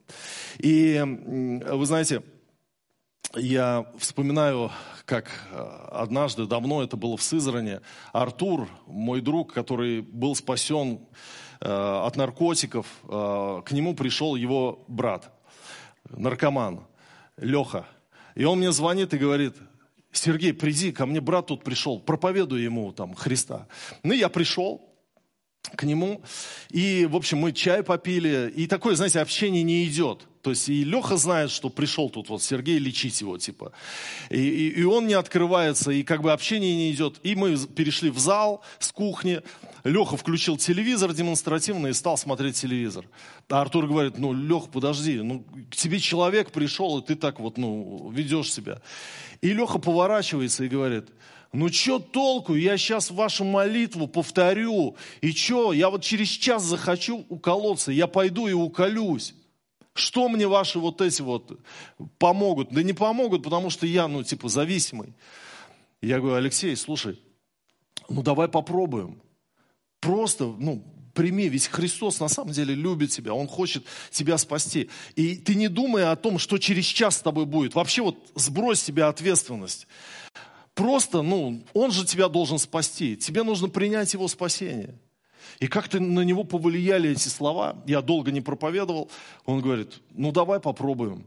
И 0.57 1.01
вы 1.01 1.85
знаете, 1.85 2.21
я 3.35 3.85
вспоминаю, 3.97 4.71
как 5.05 5.29
э, 5.51 5.87
однажды, 5.91 6.45
давно 6.45 6.83
это 6.83 6.97
было 6.97 7.17
в 7.17 7.23
Сызране, 7.23 7.81
Артур, 8.13 8.67
мой 8.87 9.21
друг, 9.21 9.53
который 9.53 10.01
был 10.01 10.35
спасен 10.35 10.99
э, 11.61 11.67
от 11.69 12.15
наркотиков, 12.15 12.87
э, 13.03 13.61
к 13.65 13.71
нему 13.71 13.95
пришел 13.95 14.35
его 14.35 14.83
брат, 14.87 15.31
наркоман, 16.09 16.85
Леха. 17.37 17.85
И 18.35 18.43
он 18.43 18.59
мне 18.59 18.71
звонит 18.71 19.13
и 19.13 19.17
говорит, 19.17 19.55
Сергей, 20.11 20.53
приди, 20.53 20.91
ко 20.91 21.05
мне 21.05 21.19
брат 21.19 21.47
тут 21.47 21.63
пришел, 21.63 21.99
проповедуй 21.99 22.61
ему 22.63 22.91
там 22.93 23.13
Христа. 23.15 23.67
Ну, 24.03 24.13
я 24.13 24.29
пришел, 24.29 24.95
к 25.75 25.83
нему. 25.83 26.21
И, 26.69 27.07
в 27.09 27.15
общем, 27.15 27.39
мы 27.39 27.51
чай 27.51 27.83
попили. 27.83 28.51
И 28.55 28.67
такое, 28.67 28.95
знаете, 28.95 29.19
общение 29.19 29.63
не 29.63 29.85
идет. 29.85 30.27
То 30.45 30.51
есть 30.51 30.69
и 30.69 30.83
Леха 30.83 31.17
знает, 31.17 31.49
что 31.49 31.69
пришел 31.69 32.07
тут 32.07 32.29
вот 32.29 32.43
Сергей 32.43 32.77
лечить 32.77 33.19
его, 33.19 33.35
типа. 33.39 33.71
И, 34.29 34.39
и, 34.39 34.69
и 34.81 34.83
он 34.83 35.07
не 35.07 35.15
открывается, 35.15 35.89
и 35.89 36.03
как 36.03 36.21
бы 36.21 36.31
общение 36.31 36.75
не 36.75 36.91
идет. 36.91 37.19
И 37.23 37.33
мы 37.33 37.57
перешли 37.57 38.11
в 38.11 38.19
зал 38.19 38.61
с 38.77 38.91
кухни. 38.91 39.41
Леха 39.83 40.17
включил 40.17 40.55
телевизор 40.57 41.15
демонстративно 41.15 41.87
и 41.87 41.93
стал 41.93 42.15
смотреть 42.15 42.57
телевизор. 42.57 43.07
А 43.49 43.61
Артур 43.61 43.87
говорит, 43.87 44.19
ну, 44.19 44.33
Лех, 44.33 44.69
подожди, 44.71 45.19
ну, 45.19 45.43
к 45.71 45.75
тебе 45.75 45.99
человек 45.99 46.51
пришел, 46.51 46.99
и 46.99 47.03
ты 47.03 47.15
так 47.15 47.39
вот, 47.39 47.57
ну, 47.57 48.11
ведешь 48.11 48.53
себя. 48.53 48.83
И 49.41 49.51
Леха 49.51 49.79
поворачивается 49.79 50.63
и 50.63 50.67
говорит, 50.67 51.05
ну 51.53 51.69
что 51.69 51.97
толку, 51.97 52.53
я 52.53 52.77
сейчас 52.77 53.09
вашу 53.09 53.45
молитву 53.45 54.07
повторю, 54.07 54.95
и 55.21 55.31
что, 55.31 55.73
я 55.73 55.89
вот 55.89 56.03
через 56.03 56.27
час 56.27 56.61
захочу 56.61 57.25
уколоться, 57.29 57.91
я 57.91 58.05
пойду 58.05 58.45
и 58.45 58.53
уколюсь. 58.53 59.33
Что 59.95 60.27
мне 60.27 60.45
ваши 60.45 60.77
вот 60.77 60.99
эти 60.99 61.21
вот 61.21 61.57
помогут? 62.19 62.69
Да 62.69 62.83
не 62.83 62.91
помогут, 62.91 63.43
потому 63.43 63.69
что 63.69 63.87
я, 63.87 64.09
ну, 64.09 64.23
типа, 64.23 64.49
зависимый. 64.49 65.13
Я 66.01 66.19
говорю, 66.19 66.35
Алексей, 66.35 66.75
слушай, 66.75 67.17
ну 68.09 68.21
давай 68.21 68.49
попробуем. 68.49 69.21
Просто, 70.01 70.53
ну, 70.59 70.83
прими, 71.13 71.47
ведь 71.47 71.67
Христос 71.67 72.19
на 72.19 72.27
самом 72.27 72.51
деле 72.51 72.75
любит 72.75 73.11
тебя, 73.11 73.33
Он 73.33 73.47
хочет 73.47 73.85
тебя 74.11 74.37
спасти. 74.37 74.89
И 75.15 75.37
ты 75.37 75.55
не 75.55 75.69
думай 75.69 76.03
о 76.03 76.17
том, 76.17 76.39
что 76.39 76.57
через 76.57 76.83
час 76.83 77.15
с 77.15 77.21
тобой 77.21 77.45
будет. 77.45 77.73
Вообще 77.73 78.01
вот 78.01 78.17
сбрось 78.35 78.81
себе 78.81 79.05
ответственность. 79.05 79.87
Просто, 80.73 81.21
ну, 81.21 81.63
он 81.73 81.91
же 81.91 82.05
тебя 82.05 82.27
должен 82.27 82.59
спасти. 82.59 83.15
Тебе 83.15 83.43
нужно 83.43 83.69
принять 83.69 84.13
его 84.13 84.27
спасение. 84.27 84.99
И 85.59 85.67
как-то 85.67 85.99
на 85.99 86.21
него 86.21 86.43
повлияли 86.43 87.11
эти 87.11 87.27
слова. 87.27 87.81
Я 87.87 88.01
долго 88.01 88.31
не 88.31 88.41
проповедовал. 88.41 89.09
Он 89.45 89.61
говорит, 89.61 90.01
ну 90.11 90.31
давай 90.31 90.59
попробуем. 90.59 91.25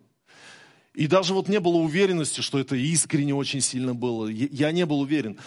И 0.95 1.07
даже 1.07 1.33
вот 1.33 1.49
не 1.49 1.61
было 1.61 1.77
уверенности, 1.77 2.41
что 2.41 2.59
это 2.59 2.75
искренне 2.75 3.35
очень 3.35 3.61
сильно 3.61 3.95
было. 3.95 4.27
Я 4.27 4.73
не 4.73 4.85
был 4.85 5.01
уверен. 5.01 5.39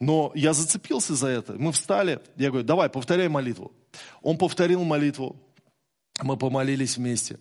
Но 0.00 0.30
я 0.34 0.52
зацепился 0.52 1.14
за 1.14 1.28
это. 1.28 1.54
Мы 1.54 1.72
встали. 1.72 2.20
Я 2.36 2.50
говорю, 2.50 2.66
давай, 2.66 2.88
повторяй 2.88 3.28
молитву. 3.28 3.72
Он 4.22 4.38
повторил 4.38 4.84
молитву. 4.84 5.36
Мы 6.22 6.36
помолились 6.36 6.96
вместе. 6.96 7.38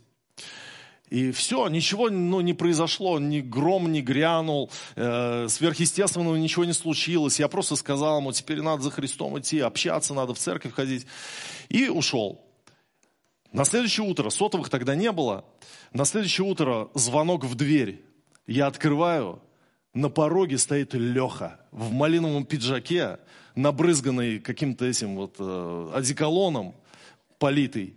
И 1.10 1.32
все, 1.32 1.68
ничего 1.70 2.10
ну, 2.10 2.42
не 2.42 2.54
произошло, 2.54 3.18
ни 3.20 3.40
гром 3.40 3.92
не 3.92 4.02
грянул, 4.02 4.70
э, 4.96 5.48
сверхъестественного 5.48 6.36
ничего 6.36 6.66
не 6.66 6.74
случилось. 6.74 7.40
Я 7.40 7.48
просто 7.48 7.76
сказал 7.78 8.20
ему, 8.20 8.34
теперь 8.34 8.62
надо 8.62 8.84
за 8.84 8.92
Христом 8.92 9.40
идти, 9.40 9.60
общаться 9.60 10.14
надо, 10.14 10.34
в 10.34 10.40
церковь 10.40 10.74
ходить. 10.74 11.08
И 11.70 11.88
ушел. 11.88 12.44
На 13.54 13.64
следующее 13.64 14.06
утро, 14.06 14.30
сотовых 14.30 14.70
тогда 14.70 14.96
не 14.96 15.12
было, 15.12 15.46
на 15.94 16.04
следующее 16.04 16.46
утро 16.46 16.90
звонок 16.94 17.46
в 17.46 17.56
дверь. 17.56 18.04
Я 18.46 18.68
открываю, 18.68 19.42
на 19.94 20.10
пороге 20.10 20.58
стоит 20.58 20.94
Леха 20.94 21.62
в 21.72 21.92
малиновом 21.92 22.46
пиджаке, 22.46 23.20
набрызганный 23.56 24.40
каким-то 24.40 24.86
этим 24.86 25.16
вот 25.16 25.36
э, 25.40 25.92
одеколоном 25.94 26.76
политый, 27.40 27.96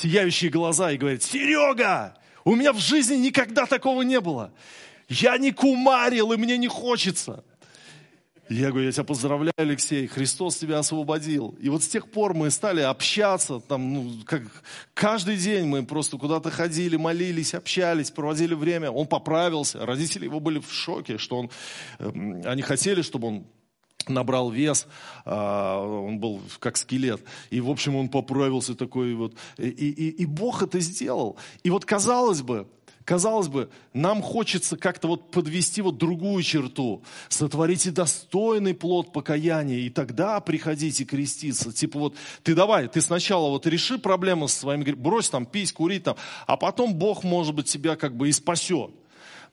сияющие 0.00 0.50
глаза 0.50 0.92
и 0.92 0.96
говорит, 0.96 1.22
Серега, 1.22 2.16
у 2.44 2.54
меня 2.54 2.72
в 2.72 2.78
жизни 2.78 3.16
никогда 3.16 3.66
такого 3.66 4.02
не 4.02 4.20
было. 4.20 4.52
Я 5.08 5.38
не 5.38 5.52
кумарил, 5.52 6.32
и 6.32 6.36
мне 6.36 6.56
не 6.56 6.68
хочется. 6.68 7.44
Я 8.48 8.70
говорю, 8.70 8.86
я 8.86 8.92
тебя 8.92 9.04
поздравляю, 9.04 9.54
Алексей, 9.56 10.08
Христос 10.08 10.56
тебя 10.56 10.80
освободил. 10.80 11.56
И 11.60 11.68
вот 11.68 11.84
с 11.84 11.88
тех 11.88 12.10
пор 12.10 12.34
мы 12.34 12.50
стали 12.50 12.80
общаться, 12.80 13.60
там, 13.60 13.94
ну, 13.94 14.12
как 14.26 14.42
каждый 14.92 15.36
день 15.36 15.66
мы 15.66 15.84
просто 15.84 16.16
куда-то 16.16 16.50
ходили, 16.50 16.96
молились, 16.96 17.54
общались, 17.54 18.10
проводили 18.10 18.54
время. 18.54 18.90
Он 18.90 19.06
поправился, 19.06 19.86
родители 19.86 20.24
его 20.24 20.40
были 20.40 20.58
в 20.58 20.72
шоке, 20.72 21.16
что 21.16 21.38
он, 21.38 21.50
эм, 22.00 22.42
они 22.44 22.62
хотели, 22.62 23.02
чтобы 23.02 23.28
он 23.28 23.46
набрал 24.08 24.50
вес, 24.50 24.86
а, 25.24 25.80
он 25.80 26.18
был 26.18 26.40
как 26.58 26.76
скелет. 26.76 27.22
И, 27.50 27.60
в 27.60 27.70
общем, 27.70 27.96
он 27.96 28.08
поправился 28.08 28.74
такой 28.74 29.14
вот. 29.14 29.34
И, 29.58 29.68
и, 29.68 30.08
и 30.08 30.26
Бог 30.26 30.62
это 30.62 30.80
сделал. 30.80 31.36
И 31.62 31.70
вот, 31.70 31.84
казалось 31.84 32.42
бы, 32.42 32.66
Казалось 33.10 33.48
бы, 33.48 33.70
нам 33.92 34.22
хочется 34.22 34.76
как-то 34.76 35.08
вот 35.08 35.32
подвести 35.32 35.82
вот 35.82 35.96
другую 35.96 36.42
черту. 36.44 37.02
Сотворите 37.28 37.90
достойный 37.90 38.72
плод 38.72 39.12
покаяния, 39.12 39.78
и 39.78 39.90
тогда 39.90 40.38
приходите 40.38 41.04
креститься. 41.04 41.72
Типа 41.72 41.98
вот, 41.98 42.14
ты 42.44 42.54
давай, 42.54 42.86
ты 42.88 43.00
сначала 43.00 43.48
вот 43.48 43.66
реши 43.66 43.98
проблему 43.98 44.46
со 44.46 44.60
своими, 44.60 44.92
брось 44.92 45.30
там 45.30 45.44
пить, 45.44 45.72
курить 45.72 46.04
там, 46.04 46.16
а 46.46 46.56
потом 46.56 46.94
Бог, 46.94 47.24
может 47.24 47.52
быть, 47.54 47.66
тебя 47.66 47.96
как 47.96 48.16
бы 48.16 48.28
и 48.28 48.32
спасет. 48.32 48.92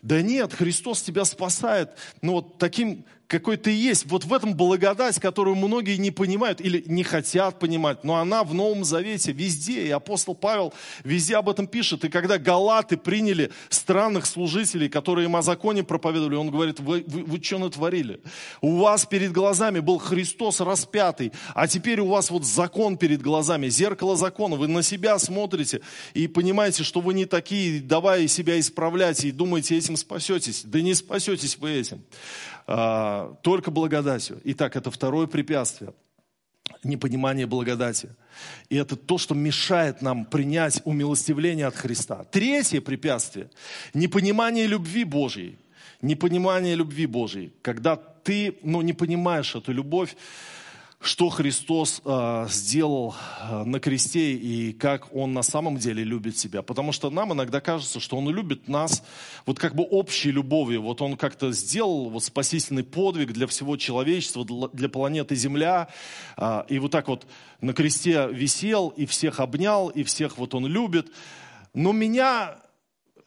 Да 0.04 0.22
нет, 0.22 0.54
Христос 0.54 1.02
тебя 1.02 1.26
спасает, 1.26 1.90
ну 2.22 2.34
вот 2.34 2.60
таким 2.60 3.06
какой 3.28 3.58
ты 3.58 3.72
есть. 3.72 4.06
Вот 4.06 4.24
в 4.24 4.34
этом 4.34 4.56
благодать, 4.56 5.20
которую 5.20 5.56
многие 5.56 5.98
не 5.98 6.12
понимают 6.12 6.62
или 6.62 6.84
не 6.88 7.04
хотят 7.04 7.60
понимать, 7.60 8.04
но 8.04 8.16
она 8.16 8.44
в 8.44 8.54
Новом 8.54 8.84
Завете 8.84 9.34
везде, 9.34 9.88
и 9.88 9.90
апостол 9.92 10.34
Павел 10.34 10.74
везде 11.04 11.36
об 11.36 11.50
этом 11.50 11.68
пишет. 11.68 12.06
И 12.06 12.10
когда 12.10 12.38
галаты 12.38 12.96
приняли 12.96 13.52
странных 13.70 14.26
служителей, 14.26 14.90
которые 14.90 15.26
им 15.26 15.36
о 15.36 15.42
законе 15.42 15.84
проповедовали, 15.84 16.36
он 16.36 16.50
говорит, 16.50 16.80
вы, 16.80 17.04
вы, 17.06 17.24
вы 17.24 17.44
что 17.44 17.60
натворили? 17.60 18.22
У 18.62 18.78
вас 18.78 19.06
перед 19.06 19.32
глазами 19.32 19.80
был 19.80 19.98
Христос 19.98 20.62
распятый, 20.62 21.34
а 21.54 21.68
теперь 21.68 22.00
у 22.00 22.08
вас 22.08 22.30
вот 22.30 22.46
закон 22.46 22.98
перед 22.98 23.22
глазами, 23.22 23.68
зеркало 23.68 24.16
закона, 24.16 24.56
вы 24.56 24.68
на 24.68 24.84
себя 24.84 25.20
смотрите 25.20 25.82
и 26.14 26.28
понимаете, 26.28 26.84
что 26.84 27.02
вы 27.02 27.14
не 27.14 27.26
такие, 27.26 27.82
давая 27.82 28.28
себя 28.28 28.60
исправлять 28.60 29.26
и 29.26 29.32
думаете, 29.32 29.78
этим 29.78 29.98
спасетесь. 29.98 30.62
Да 30.64 30.82
не 30.82 30.94
спасетесь 30.94 31.58
вы 31.58 31.72
этим. 31.72 32.04
А, 32.68 33.36
только 33.42 33.72
благодатью. 33.72 34.40
Итак, 34.44 34.76
это 34.76 34.92
второе 34.92 35.28
препятствие 35.28 35.94
непонимание 36.84 37.46
благодати. 37.46 38.10
И 38.70 38.76
это 38.76 38.96
то, 38.96 39.18
что 39.18 39.34
мешает 39.36 40.02
нам 40.02 40.26
принять 40.26 40.82
умилостивление 40.86 41.66
от 41.66 41.76
Христа. 41.76 42.24
Третье 42.26 42.82
препятствие– 42.82 43.50
непонимание 43.94 44.68
любви 44.68 45.04
Божьей. 45.04 45.58
Непонимание 46.02 46.76
любви 46.76 47.08
Божьей. 47.08 47.52
Когда 47.62 47.96
ты 47.96 48.58
ну, 48.62 48.82
не 48.82 48.94
понимаешь 48.94 49.56
эту 49.56 49.72
любовь, 49.72 50.16
что 51.00 51.30
Христос 51.30 52.02
э, 52.04 52.48
сделал 52.50 53.14
э, 53.42 53.64
на 53.64 53.80
кресте 53.80 54.34
и 54.34 54.74
как 54.74 55.14
Он 55.16 55.32
на 55.34 55.44
самом 55.44 55.78
деле 55.78 56.04
любит 56.04 56.36
тебя. 56.36 56.64
Потому 56.64 56.92
что 56.92 57.12
нам 57.12 57.34
иногда 57.34 57.62
кажется, 57.62 58.00
что 58.00 58.18
Он 58.18 58.30
любит 58.30 58.68
нас 58.68 59.04
вот 59.46 59.60
как 59.60 59.76
бы 59.76 59.84
общей 59.84 60.32
любовью. 60.32 60.82
Вот 60.82 61.02
Он 61.02 61.16
как-то 61.16 61.52
сделал 61.52 62.10
вот 62.10 62.24
спасительный 62.24 62.84
подвиг 62.84 63.32
для 63.32 63.46
всего 63.46 63.78
человечества, 63.78 64.44
для 64.74 64.90
планеты 64.90 65.36
Земля. 65.36 65.88
Э, 66.36 66.64
и 66.68 66.80
вот 66.80 66.92
так 66.92 67.08
вот 67.08 67.28
на 67.62 67.74
кресте 67.74 68.28
висел 68.32 68.90
и 68.90 69.06
всех 69.06 69.40
обнял, 69.40 69.90
и 69.90 70.04
всех 70.04 70.40
вот 70.40 70.56
Он 70.56 70.66
любит. 70.66 71.12
Но 71.76 71.92
меня 71.92 72.58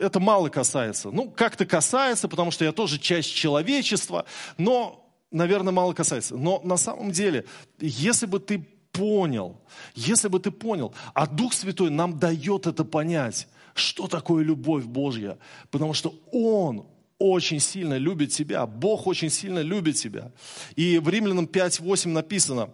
это 0.00 0.18
мало 0.18 0.48
касается. 0.48 1.10
Ну, 1.10 1.30
как-то 1.30 1.66
касается, 1.66 2.26
потому 2.26 2.50
что 2.50 2.64
я 2.64 2.72
тоже 2.72 2.98
часть 2.98 3.32
человечества, 3.32 4.24
но 4.56 5.09
наверное, 5.30 5.72
мало 5.72 5.92
касается. 5.92 6.36
Но 6.36 6.60
на 6.64 6.76
самом 6.76 7.10
деле, 7.12 7.44
если 7.78 8.26
бы 8.26 8.40
ты 8.40 8.66
понял, 8.92 9.60
если 9.94 10.28
бы 10.28 10.40
ты 10.40 10.50
понял, 10.50 10.94
а 11.14 11.26
Дух 11.26 11.52
Святой 11.52 11.90
нам 11.90 12.18
дает 12.18 12.66
это 12.66 12.84
понять, 12.84 13.48
что 13.74 14.08
такое 14.08 14.44
любовь 14.44 14.84
Божья, 14.84 15.38
потому 15.70 15.94
что 15.94 16.14
Он 16.32 16.86
очень 17.18 17.60
сильно 17.60 17.98
любит 17.98 18.30
тебя, 18.30 18.66
Бог 18.66 19.06
очень 19.06 19.30
сильно 19.30 19.60
любит 19.60 19.96
тебя. 19.96 20.32
И 20.74 20.98
в 20.98 21.08
Римлянам 21.08 21.44
5.8 21.44 22.08
написано, 22.08 22.70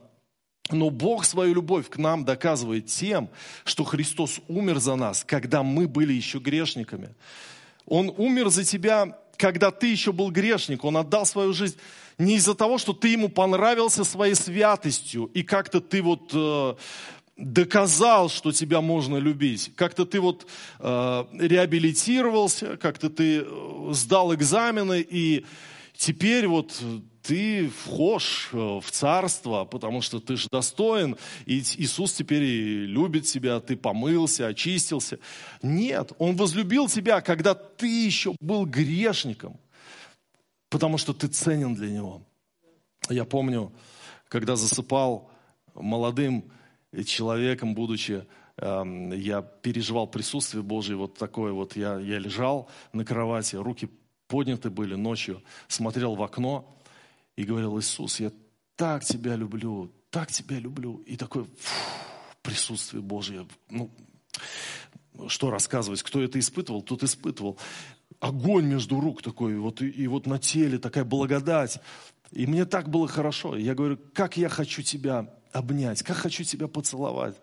но 0.71 0.90
Бог 0.90 1.25
свою 1.25 1.55
любовь 1.55 1.88
к 1.88 1.97
нам 1.97 2.25
доказывает 2.25 2.87
тем, 2.87 3.29
что 3.64 3.85
Христос 3.85 4.40
умер 4.49 4.79
за 4.79 4.97
нас, 4.97 5.25
когда 5.25 5.62
мы 5.62 5.87
были 5.87 6.12
еще 6.12 6.38
грешниками. 6.38 7.14
Он 7.87 8.12
умер 8.16 8.49
за 8.49 8.64
тебя, 8.64 9.19
когда 9.37 9.71
ты 9.71 9.88
еще 9.88 10.12
был 10.12 10.31
грешник. 10.31 10.85
Он 10.85 10.97
отдал 10.97 11.27
свою 11.27 11.53
жизнь 11.53 11.77
не 12.18 12.37
из-за 12.37 12.55
того, 12.55 12.79
что 12.79 12.92
ты 12.92 13.09
ему 13.09 13.29
понравился 13.29 14.05
своей 14.05 14.35
святостью, 14.35 15.24
и 15.35 15.42
как-то 15.42 15.81
ты 15.81 16.02
вот 16.02 16.31
э, 16.33 16.74
доказал, 17.37 18.31
что 18.31 18.52
тебя 18.52 18.81
можно 18.81 19.16
любить. 19.16 19.72
Как-то 19.76 20.07
ты 20.07 20.20
вот 20.20 20.46
э, 20.79 21.24
реабилитировался, 21.33 22.76
как-то 22.76 23.11
ты 23.11 23.40
э, 23.40 23.88
сдал 23.92 24.35
экзамены, 24.35 25.07
и 25.09 25.44
теперь 25.94 26.46
вот 26.46 26.83
ты 27.22 27.68
вхож 27.68 28.50
э, 28.52 28.57
в 28.57 28.90
царство, 28.90 29.64
потому 29.64 30.00
что 30.00 30.18
ты 30.20 30.37
же 30.37 30.48
достоин, 30.50 31.16
и 31.44 31.59
Иисус 31.59 32.12
теперь 32.12 32.44
и 32.44 32.87
любит 32.87 33.26
тебя, 33.26 33.61
ты 33.61 33.76
помылся, 33.76 34.46
очистился. 34.46 35.18
Нет, 35.62 36.12
Он 36.18 36.37
возлюбил 36.37 36.88
тебя, 36.88 37.20
когда 37.20 37.55
ты 37.55 38.07
еще 38.07 38.35
был 38.40 38.64
грешником 38.64 39.59
потому 40.77 40.99
что 40.99 41.15
ты 41.15 41.27
ценен 41.27 41.75
для 41.75 41.89
Него. 41.89 42.21
Я 43.09 43.25
помню, 43.25 43.73
когда 44.29 44.57
засыпал 44.57 45.31
молодым 45.75 46.53
человеком, 47.07 47.75
будучи, 47.75 48.27
эм, 48.59 49.11
я 49.12 49.41
переживал 49.41 50.07
присутствие 50.07 50.62
Божье, 50.62 50.97
вот 50.97 51.17
такое 51.17 51.53
вот, 51.53 51.77
я, 51.77 51.99
я 51.99 52.19
лежал 52.19 52.69
на 52.93 53.07
кровати, 53.07 53.57
руки 53.57 53.89
подняты 54.29 54.69
были 54.69 54.97
ночью, 54.97 55.43
смотрел 55.67 56.15
в 56.15 56.23
окно 56.23 56.79
и 57.37 57.45
говорил, 57.45 57.79
Иисус, 57.79 58.21
я 58.21 58.31
так 58.75 59.03
тебя 59.03 59.35
люблю, 59.35 59.91
так 60.11 60.31
тебя 60.31 60.59
люблю. 60.59 60.99
И 61.07 61.17
такое 61.17 61.45
фу, 61.45 61.91
присутствие 62.43 63.01
Божье, 63.01 63.47
ну, 63.71 63.91
что 65.29 65.51
рассказывать, 65.51 66.03
кто 66.03 66.21
это 66.21 66.39
испытывал, 66.39 66.83
тот 66.83 67.03
испытывал 67.03 67.59
огонь 68.20 68.66
между 68.66 69.00
рук 69.00 69.22
такой, 69.22 69.57
вот, 69.57 69.83
и, 69.83 69.88
и 69.88 70.07
вот 70.07 70.26
на 70.26 70.38
теле 70.38 70.79
такая 70.79 71.05
благодать. 71.05 71.81
И 72.33 72.46
мне 72.46 72.64
так 72.64 72.88
было 72.88 73.09
хорошо. 73.09 73.57
Я 73.57 73.74
говорю, 73.74 73.98
как 74.12 74.37
я 74.37 74.48
хочу 74.48 74.83
тебя 74.83 75.31
обнять, 75.52 76.02
как 76.02 76.16
хочу 76.16 76.44
тебя 76.44 76.68
поцеловать. 76.68 77.37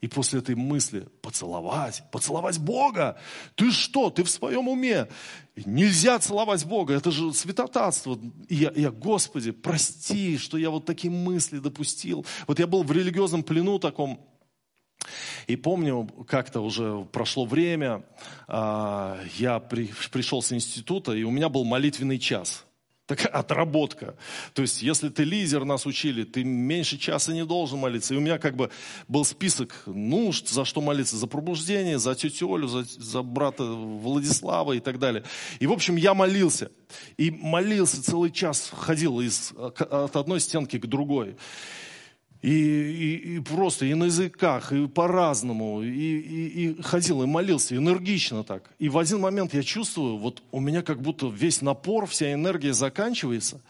И 0.00 0.06
после 0.06 0.38
этой 0.38 0.54
мысли, 0.54 1.08
поцеловать, 1.22 2.04
поцеловать 2.12 2.58
Бога. 2.60 3.18
Ты 3.56 3.72
что, 3.72 4.10
ты 4.10 4.22
в 4.22 4.30
своем 4.30 4.68
уме? 4.68 5.08
Нельзя 5.56 6.20
целовать 6.20 6.64
Бога, 6.64 6.94
это 6.94 7.10
же 7.10 7.32
святотатство. 7.34 8.16
И 8.48 8.54
я, 8.54 8.72
я, 8.76 8.92
Господи, 8.92 9.50
прости, 9.50 10.38
что 10.38 10.56
я 10.56 10.70
вот 10.70 10.84
такие 10.84 11.10
мысли 11.10 11.58
допустил. 11.58 12.24
Вот 12.46 12.60
я 12.60 12.68
был 12.68 12.84
в 12.84 12.92
религиозном 12.92 13.42
плену 13.42 13.80
таком, 13.80 14.20
и 15.46 15.56
помню, 15.56 16.08
как-то 16.26 16.60
уже 16.60 17.06
прошло 17.12 17.44
время, 17.44 18.04
а, 18.46 19.18
я 19.36 19.58
пришел 19.60 20.42
с 20.42 20.52
института, 20.52 21.12
и 21.12 21.22
у 21.22 21.30
меня 21.30 21.48
был 21.48 21.64
молитвенный 21.64 22.18
час. 22.18 22.64
Такая 23.08 23.28
отработка. 23.32 24.16
То 24.52 24.62
есть, 24.62 24.82
если 24.82 25.08
ты 25.08 25.24
лидер, 25.24 25.64
нас 25.64 25.86
учили, 25.86 26.24
ты 26.24 26.44
меньше 26.44 26.98
часа 26.98 27.32
не 27.32 27.44
должен 27.44 27.78
молиться. 27.78 28.14
И 28.14 28.16
у 28.18 28.20
меня 28.20 28.38
как 28.38 28.54
бы 28.54 28.70
был 29.08 29.24
список 29.24 29.82
нужд, 29.86 30.48
за 30.48 30.66
что 30.66 30.82
молиться. 30.82 31.16
За 31.16 31.26
пробуждение, 31.26 31.98
за 31.98 32.14
тетю 32.14 32.54
Олю, 32.54 32.68
за, 32.68 32.84
за 32.84 33.22
брата 33.22 33.64
Владислава 33.64 34.74
и 34.74 34.80
так 34.80 34.98
далее. 34.98 35.24
И, 35.58 35.66
в 35.66 35.72
общем, 35.72 35.96
я 35.96 36.12
молился. 36.12 36.70
И 37.16 37.30
молился 37.30 38.02
целый 38.02 38.30
час, 38.30 38.70
ходил 38.74 39.20
из, 39.20 39.52
от 39.56 40.14
одной 40.14 40.40
стенки 40.40 40.78
к 40.78 40.86
другой. 40.86 41.36
И, 42.40 42.50
и, 42.50 43.36
и 43.36 43.40
просто 43.40 43.84
и 43.86 43.94
на 43.94 44.04
языках, 44.04 44.72
и 44.72 44.86
по-разному, 44.86 45.82
и, 45.82 45.88
и, 45.88 46.68
и 46.68 46.82
ходил, 46.82 47.22
и 47.24 47.26
молился, 47.26 47.74
энергично 47.74 48.44
так. 48.44 48.70
И 48.78 48.88
в 48.88 48.96
один 48.96 49.20
момент 49.20 49.54
я 49.54 49.62
чувствую, 49.64 50.18
вот 50.18 50.42
у 50.52 50.60
меня 50.60 50.82
как 50.82 51.02
будто 51.02 51.26
весь 51.26 51.62
напор, 51.62 52.06
вся 52.06 52.32
энергия 52.32 52.72
заканчивается, 52.72 53.60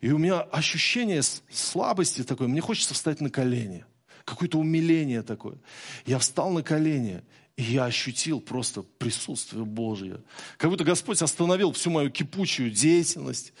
и 0.00 0.10
у 0.10 0.18
меня 0.18 0.40
ощущение 0.40 1.22
слабости 1.22 2.24
такое, 2.24 2.48
мне 2.48 2.60
хочется 2.60 2.94
встать 2.94 3.20
на 3.20 3.30
колени, 3.30 3.84
какое-то 4.24 4.58
умиление 4.58 5.22
такое. 5.22 5.58
Я 6.04 6.18
встал 6.18 6.50
на 6.50 6.64
колени, 6.64 7.22
И 7.56 7.62
я 7.62 7.86
ощутил 7.86 8.40
просто 8.40 8.82
присутствие 8.82 9.64
Божье. 9.64 10.22
Как 10.58 10.70
будто 10.70 10.84
Господь 10.84 11.22
остановил 11.22 11.72
всю 11.72 11.90
мою 11.90 12.10
кипучую 12.10 12.70
деятельность. 12.70 13.54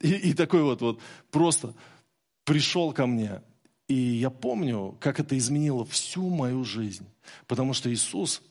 И, 0.00 0.12
и 0.12 0.32
такой 0.32 0.62
вот, 0.62 0.80
вот 0.80 1.00
просто 1.30 1.74
пришел 2.44 2.92
ко 2.92 3.06
мне. 3.06 3.42
И 3.88 3.94
я 3.94 4.30
помню, 4.30 4.96
как 5.00 5.20
это 5.20 5.36
изменило 5.36 5.84
всю 5.84 6.28
мою 6.28 6.64
жизнь. 6.64 7.06
Потому 7.46 7.74
что 7.74 7.92
Иисус 7.92 8.42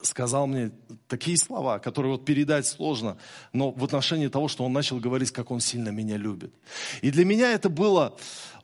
сказал 0.00 0.46
мне 0.46 0.70
такие 1.08 1.36
слова, 1.36 1.78
которые 1.78 2.12
вот 2.12 2.24
передать 2.24 2.66
сложно, 2.66 3.16
но 3.52 3.70
в 3.70 3.84
отношении 3.84 4.28
того, 4.28 4.48
что 4.48 4.64
Он 4.64 4.72
начал 4.72 4.98
говорить, 4.98 5.30
как 5.30 5.50
Он 5.50 5.60
сильно 5.60 5.90
меня 5.90 6.16
любит. 6.16 6.54
И 7.02 7.10
для 7.10 7.24
меня 7.24 7.52
это 7.52 7.68
было 7.68 8.16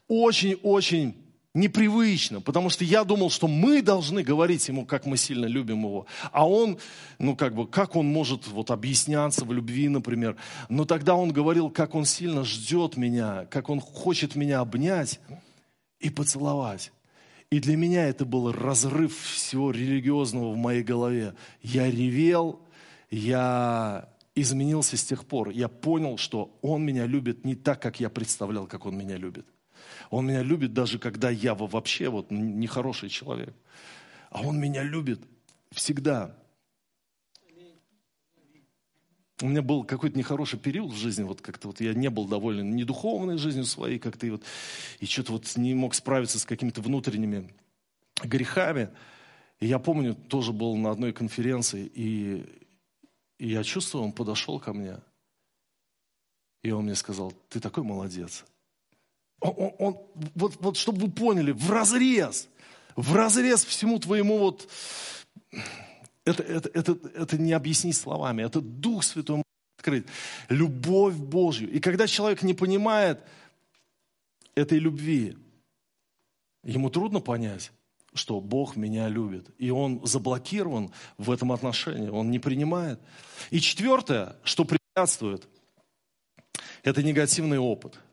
очень-очень 0.08 1.16
непривычно, 1.52 2.40
потому 2.40 2.70
что 2.70 2.84
я 2.84 3.02
думал, 3.02 3.28
что 3.28 3.48
мы 3.48 3.82
должны 3.82 4.22
говорить 4.22 4.68
ему, 4.68 4.86
как 4.86 5.04
мы 5.04 5.16
сильно 5.16 5.46
любим 5.46 5.82
его. 5.82 6.06
А 6.30 6.48
он, 6.48 6.78
ну 7.18 7.34
как 7.34 7.54
бы, 7.54 7.66
как 7.66 7.96
он 7.96 8.06
может 8.06 8.46
вот 8.48 8.70
объясняться 8.70 9.44
в 9.44 9.52
любви, 9.52 9.88
например. 9.88 10.36
Но 10.68 10.84
тогда 10.84 11.16
он 11.16 11.32
говорил, 11.32 11.68
как 11.68 11.94
он 11.94 12.04
сильно 12.04 12.44
ждет 12.44 12.96
меня, 12.96 13.46
как 13.50 13.68
он 13.68 13.80
хочет 13.80 14.36
меня 14.36 14.60
обнять 14.60 15.20
и 16.00 16.10
поцеловать. 16.10 16.92
И 17.50 17.60
для 17.60 17.76
меня 17.76 18.08
это 18.08 18.24
был 18.24 18.52
разрыв 18.52 19.16
всего 19.16 19.70
религиозного 19.70 20.52
в 20.52 20.56
моей 20.56 20.82
голове. 20.82 21.34
Я 21.62 21.90
ревел, 21.90 22.60
я 23.10 24.08
изменился 24.34 24.96
с 24.96 25.04
тех 25.04 25.24
пор. 25.24 25.50
Я 25.50 25.68
понял, 25.68 26.16
что 26.16 26.56
он 26.62 26.84
меня 26.84 27.06
любит 27.06 27.44
не 27.44 27.54
так, 27.54 27.82
как 27.82 28.00
я 28.00 28.08
представлял, 28.08 28.66
как 28.66 28.86
он 28.86 28.96
меня 28.96 29.16
любит. 29.16 29.46
Он 30.10 30.26
меня 30.26 30.42
любит 30.42 30.72
даже 30.72 30.98
когда 30.98 31.30
я 31.30 31.54
вообще 31.54 32.08
вот 32.08 32.30
нехороший 32.30 33.08
человек. 33.08 33.54
А 34.30 34.42
Он 34.42 34.58
меня 34.60 34.82
любит 34.82 35.20
всегда. 35.72 36.36
У 39.42 39.48
меня 39.48 39.62
был 39.62 39.84
какой-то 39.84 40.18
нехороший 40.18 40.58
период 40.58 40.92
в 40.92 40.96
жизни, 40.96 41.22
вот 41.22 41.40
как-то 41.40 41.68
вот 41.68 41.80
я 41.80 41.94
не 41.94 42.10
был 42.10 42.26
доволен 42.26 42.76
ни 42.76 42.84
духовной 42.84 43.38
жизнью 43.38 43.64
своей, 43.64 43.98
как-то 43.98 44.26
и 44.26 44.30
вот, 44.30 44.42
и 44.98 45.06
что-то 45.06 45.32
вот 45.32 45.56
не 45.56 45.74
мог 45.74 45.94
справиться 45.94 46.38
с 46.38 46.44
какими-то 46.44 46.82
внутренними 46.82 47.48
грехами. 48.22 48.90
И 49.60 49.66
я 49.66 49.78
помню, 49.78 50.14
тоже 50.14 50.52
был 50.52 50.76
на 50.76 50.90
одной 50.90 51.12
конференции, 51.12 51.90
и, 51.94 52.44
и 53.38 53.50
я 53.50 53.62
чувствую, 53.62 54.04
он 54.04 54.12
подошел 54.12 54.58
ко 54.60 54.72
мне, 54.72 54.98
и 56.62 56.70
он 56.70 56.84
мне 56.84 56.94
сказал, 56.94 57.32
ты 57.48 57.60
такой 57.60 57.82
молодец. 57.82 58.44
Он, 59.40 59.54
он, 59.56 59.74
он, 59.78 59.98
вот, 60.34 60.56
вот 60.60 60.76
чтобы 60.76 61.06
вы 61.06 61.10
поняли, 61.10 61.52
в 61.52 61.70
разрез, 61.70 62.48
в 62.96 63.14
разрез 63.14 63.64
всему 63.64 63.98
твоему 63.98 64.38
вот, 64.38 64.68
это, 66.24 66.42
это, 66.42 66.70
это, 66.72 66.98
это 67.14 67.38
не 67.38 67.52
объяснить 67.52 67.96
словами, 67.96 68.42
это 68.42 68.60
Дух 68.60 69.04
Святой 69.04 69.42
открыть, 69.78 70.06
любовь 70.48 71.14
Божью. 71.14 71.70
И 71.70 71.80
когда 71.80 72.06
человек 72.06 72.42
не 72.42 72.54
понимает 72.54 73.20
этой 74.54 74.78
любви, 74.78 75.36
ему 76.62 76.90
трудно 76.90 77.20
понять, 77.20 77.72
что 78.12 78.40
Бог 78.40 78.76
меня 78.76 79.08
любит. 79.08 79.48
И 79.58 79.70
он 79.70 80.04
заблокирован 80.04 80.92
в 81.16 81.30
этом 81.30 81.52
отношении, 81.52 82.08
он 82.08 82.30
не 82.30 82.38
принимает. 82.38 83.00
И 83.50 83.60
четвертое, 83.60 84.36
что 84.42 84.64
препятствует, 84.64 85.48
это 86.82 87.02
негативный 87.02 87.58
опыт– 87.58 87.98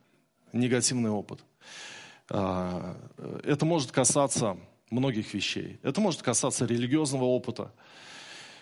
негативный 0.54 1.10
опыт. 1.10 1.44
А, 2.30 2.98
это 3.44 3.66
может 3.66 3.92
касаться 3.92 4.58
многих 4.90 5.34
вещей. 5.34 5.80
Это 5.84 6.02
может 6.02 6.22
касаться 6.22 6.66
религиозного 6.66 7.26
опыта, 7.26 7.74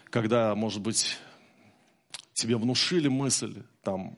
когда, 0.09 0.55
может 0.55 0.81
быть, 0.81 1.17
тебе 2.33 2.57
внушили 2.57 3.07
мысль, 3.07 3.63
там, 3.81 4.17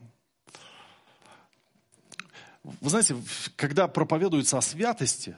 вы 2.62 2.90
знаете, 2.90 3.16
когда 3.56 3.88
проповедуется 3.88 4.58
о 4.58 4.62
святости 4.62 5.36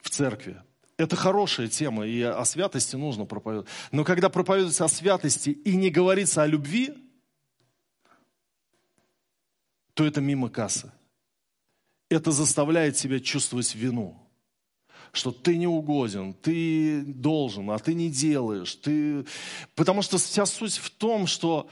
в 0.00 0.10
церкви, 0.10 0.62
это 0.96 1.16
хорошая 1.16 1.68
тема, 1.68 2.06
и 2.06 2.22
о 2.22 2.44
святости 2.44 2.96
нужно 2.96 3.26
проповедовать. 3.26 3.68
Но 3.92 4.04
когда 4.04 4.28
проповедуется 4.28 4.84
о 4.84 4.88
святости 4.88 5.50
и 5.50 5.76
не 5.76 5.90
говорится 5.90 6.42
о 6.42 6.46
любви, 6.46 6.94
то 9.94 10.06
это 10.06 10.20
мимо 10.20 10.48
кассы 10.48 10.92
это 12.08 12.30
заставляет 12.30 12.96
себя 12.96 13.20
чувствовать 13.20 13.74
вину. 13.74 14.16
Что 15.16 15.32
ты 15.32 15.56
не 15.56 15.66
угоден, 15.66 16.34
ты 16.34 17.00
должен, 17.00 17.70
а 17.70 17.78
ты 17.78 17.94
не 17.94 18.10
делаешь. 18.10 18.74
Ты... 18.74 19.24
Потому 19.74 20.02
что 20.02 20.18
вся 20.18 20.44
суть 20.44 20.76
в 20.76 20.90
том, 20.90 21.26
что 21.26 21.70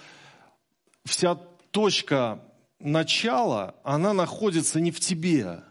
вся 1.04 1.34
точка 1.70 2.42
начала, 2.80 3.74
она 3.84 4.14
находится 4.14 4.80
не 4.80 4.90
в 4.90 4.98
тебе, 4.98 5.62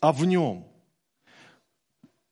а 0.00 0.10
в 0.10 0.24
нем. 0.24 0.66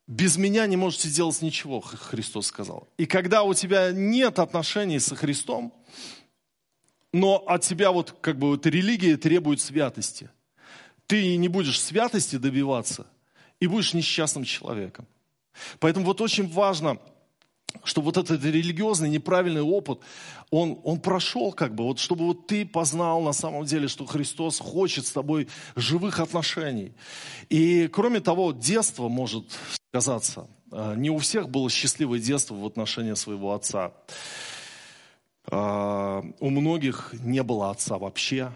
Без 0.07 0.38
меня 0.38 0.66
не 0.66 0.77
можете 0.77 1.11
делать 1.11 1.42
ничего, 1.42 1.83
Христос 1.83 2.46
сказал. 2.46 2.88
И 2.96 3.05
когда 3.05 3.42
у 3.42 3.53
тебя 3.53 3.92
нет 3.92 4.38
отношений 4.38 4.98
со 4.98 5.14
Христом, 5.14 5.74
но 7.12 7.37
от 7.46 7.61
тебя 7.61 7.92
вот 7.92 8.16
как 8.22 8.38
бы 8.38 8.48
вот 8.48 8.64
религия 8.64 9.18
требует 9.18 9.61
святости– 9.61 10.31
ты 11.07 11.37
не 11.37 11.48
будешь 11.48 11.81
святости 11.81 12.37
добиваться 12.37 13.07
и 13.61 13.67
будешь 13.67 13.95
несчастным 13.95 14.45
человеком. 14.45 15.07
Поэтому 15.79 16.07
вот 16.07 16.21
очень 16.21 16.49
важно, 16.49 16.99
чтобы 17.83 18.07
вот 18.07 18.17
этот 18.17 18.45
религиозный 18.45 19.09
неправильный 19.09 19.62
опыт, 19.62 20.01
он, 20.51 20.79
он 20.85 21.01
прошел 21.01 21.53
как 21.53 21.75
бы, 21.75 21.85
вот 21.85 21.99
чтобы 21.99 22.27
вот 22.27 22.47
ты 22.47 22.64
познал 22.64 23.23
на 23.23 23.33
самом 23.33 23.64
деле, 23.64 23.88
что 23.88 24.07
Христос 24.07 24.59
хочет 24.59 25.07
с 25.07 25.12
тобой 25.12 25.49
живых 25.75 26.21
отношений. 26.21 26.93
И 27.49 27.88
кроме 27.88 28.21
того, 28.21 28.53
детство 28.53 29.09
может 29.09 29.59
сказаться. 29.90 30.49
А, 30.71 30.95
не 30.95 31.11
у 31.11 31.19
всех 31.19 31.49
было 31.49 31.69
счастливое 31.71 32.19
детство 32.19 32.55
в 32.55 32.67
отношении 32.67 33.14
своего 33.14 33.55
отца. 33.55 33.93
А, 35.51 36.23
у 36.40 36.51
многих 36.51 37.14
не 37.21 37.43
было 37.43 37.71
отца 37.71 37.99
вообще, 37.99 38.53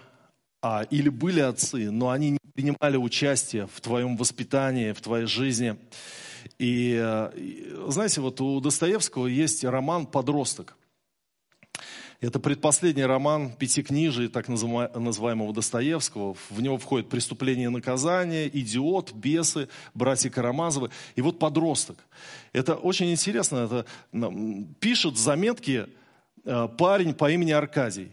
а, 0.62 0.82
или 0.90 1.08
были 1.08 1.40
отцы, 1.40 1.90
но 1.90 2.10
они 2.10 2.37
принимали 2.58 2.96
участие 2.96 3.68
в 3.72 3.80
твоем 3.80 4.16
воспитании, 4.16 4.90
в 4.90 5.00
твоей 5.00 5.26
жизни. 5.26 5.76
И, 6.58 6.98
э, 7.00 7.30
знаете, 7.86 8.20
вот 8.20 8.40
у 8.40 8.58
Достоевского 8.60 9.28
есть 9.28 9.62
роман 9.62 10.06
«Подросток». 10.06 10.76
Это 12.20 12.40
предпоследний 12.40 13.04
роман 13.04 13.52
пятикнижия 13.52 14.28
так 14.28 14.48
называемого 14.48 15.54
Достоевского. 15.54 16.34
В 16.50 16.60
него 16.60 16.78
входит 16.78 17.08
«Преступление 17.08 17.66
и 17.66 17.68
наказание», 17.70 18.48
«Идиот», 18.48 19.12
«Бесы», 19.12 19.68
«Братья 19.94 20.28
Карамазовы». 20.28 20.90
И 21.14 21.22
вот 21.22 21.38
«Подросток». 21.38 21.98
Это 22.52 22.74
очень 22.74 23.12
интересно. 23.12 23.68
Это 24.10 24.66
пишет 24.80 25.16
заметки 25.16 25.86
э, 26.44 26.68
парень 26.76 27.14
по 27.14 27.30
имени 27.30 27.52
Аркадий. 27.52 28.10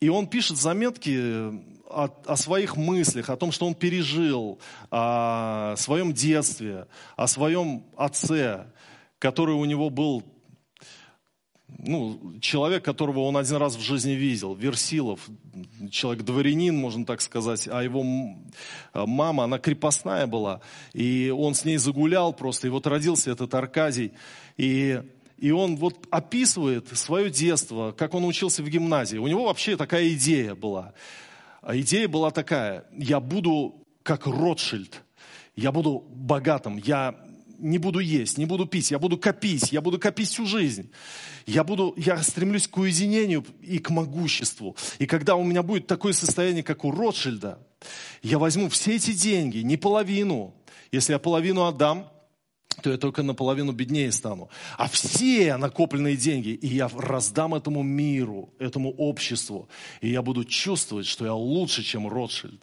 И 0.00 0.08
он 0.08 0.28
пишет 0.28 0.56
заметки 0.56 1.73
о, 1.88 2.08
о 2.26 2.36
своих 2.36 2.76
мыслях, 2.76 3.30
о 3.30 3.36
том, 3.36 3.52
что 3.52 3.66
он 3.66 3.74
пережил, 3.74 4.58
о 4.90 5.74
своем 5.76 6.12
детстве, 6.12 6.86
о 7.16 7.26
своем 7.26 7.84
отце, 7.96 8.66
который 9.18 9.54
у 9.54 9.64
него 9.64 9.90
был 9.90 10.22
ну, 11.78 12.38
человек, 12.40 12.84
которого 12.84 13.20
он 13.20 13.36
один 13.36 13.56
раз 13.56 13.76
в 13.76 13.80
жизни 13.80 14.12
видел, 14.12 14.54
Версилов, 14.54 15.20
человек-дворянин, 15.90 16.76
можно 16.76 17.04
так 17.04 17.20
сказать, 17.20 17.68
а 17.70 17.82
его 17.82 18.04
мама, 18.94 19.44
она 19.44 19.58
крепостная 19.58 20.26
была, 20.26 20.60
и 20.92 21.32
он 21.36 21.54
с 21.54 21.64
ней 21.64 21.76
загулял 21.76 22.32
просто, 22.32 22.68
и 22.68 22.70
вот 22.70 22.86
родился 22.86 23.30
этот 23.30 23.54
Аркадий, 23.54 24.12
и 24.56 25.02
и 25.36 25.50
он 25.50 25.76
вот 25.76 26.06
описывает 26.10 26.96
свое 26.96 27.28
детство, 27.28 27.92
как 27.92 28.14
он 28.14 28.24
учился 28.24 28.62
в 28.62 28.68
гимназии. 28.68 29.18
У 29.18 29.26
него 29.26 29.44
вообще 29.46 29.76
такая 29.76 30.08
идея 30.10 30.54
была. 30.54 30.94
А 31.64 31.74
идея 31.78 32.08
была 32.08 32.30
такая, 32.30 32.84
я 32.94 33.20
буду 33.20 33.86
как 34.02 34.26
Ротшильд, 34.26 35.00
я 35.56 35.72
буду 35.72 36.04
богатым, 36.10 36.76
я 36.76 37.14
не 37.58 37.78
буду 37.78 38.00
есть, 38.00 38.36
не 38.36 38.44
буду 38.44 38.66
пить, 38.66 38.90
я 38.90 38.98
буду 38.98 39.16
копить, 39.16 39.72
я 39.72 39.80
буду 39.80 39.98
копить 39.98 40.28
всю 40.28 40.44
жизнь. 40.44 40.90
Я, 41.46 41.64
буду, 41.64 41.94
я 41.96 42.22
стремлюсь 42.22 42.68
к 42.68 42.76
уединению 42.76 43.46
и 43.62 43.78
к 43.78 43.88
могуществу. 43.88 44.76
И 44.98 45.06
когда 45.06 45.36
у 45.36 45.44
меня 45.44 45.62
будет 45.62 45.86
такое 45.86 46.12
состояние, 46.12 46.62
как 46.62 46.84
у 46.84 46.90
Ротшильда, 46.90 47.58
я 48.22 48.38
возьму 48.38 48.68
все 48.68 48.96
эти 48.96 49.12
деньги, 49.12 49.58
не 49.58 49.78
половину. 49.78 50.54
Если 50.92 51.12
я 51.14 51.18
половину 51.18 51.64
отдам, 51.64 52.10
то 52.82 52.90
я 52.90 52.98
только 52.98 53.22
наполовину 53.22 53.72
беднее 53.72 54.10
стану. 54.12 54.48
А 54.76 54.88
все 54.88 55.56
накопленные 55.56 56.16
деньги, 56.16 56.48
и 56.50 56.66
я 56.66 56.90
раздам 56.94 57.54
этому 57.54 57.82
миру, 57.82 58.52
этому 58.58 58.90
обществу, 58.90 59.68
и 60.00 60.10
я 60.10 60.22
буду 60.22 60.44
чувствовать, 60.44 61.06
что 61.06 61.24
я 61.24 61.34
лучше, 61.34 61.82
чем 61.82 62.08
Ротшильд. 62.08 62.60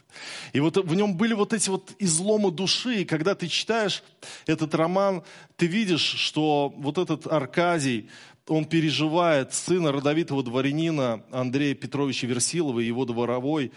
И 0.54 0.60
вот 0.60 0.78
в 0.78 0.96
нем 0.96 1.16
были 1.16 1.34
вот 1.34 1.54
эти 1.54 1.70
вот 1.70 1.94
изломы 2.00 2.52
души, 2.52 3.02
и 3.02 3.06
когда 3.06 3.36
ты 3.36 3.48
читаешь 3.48 4.04
этот 4.46 4.76
роман, 4.76 5.24
ты 5.56 5.68
видишь, 5.68 6.02
что 6.02 6.74
вот 6.78 6.98
этот 6.98 7.28
Аркадий, 7.28 8.10
он 8.48 8.66
переживает 8.66 9.54
сына 9.54 9.92
родовитого 9.92 10.44
дворянина 10.44 11.24
Андрея 11.32 11.74
Петровича 11.74 12.28
Версилова, 12.28 12.80
его 12.80 13.06
дворовой, 13.06 13.72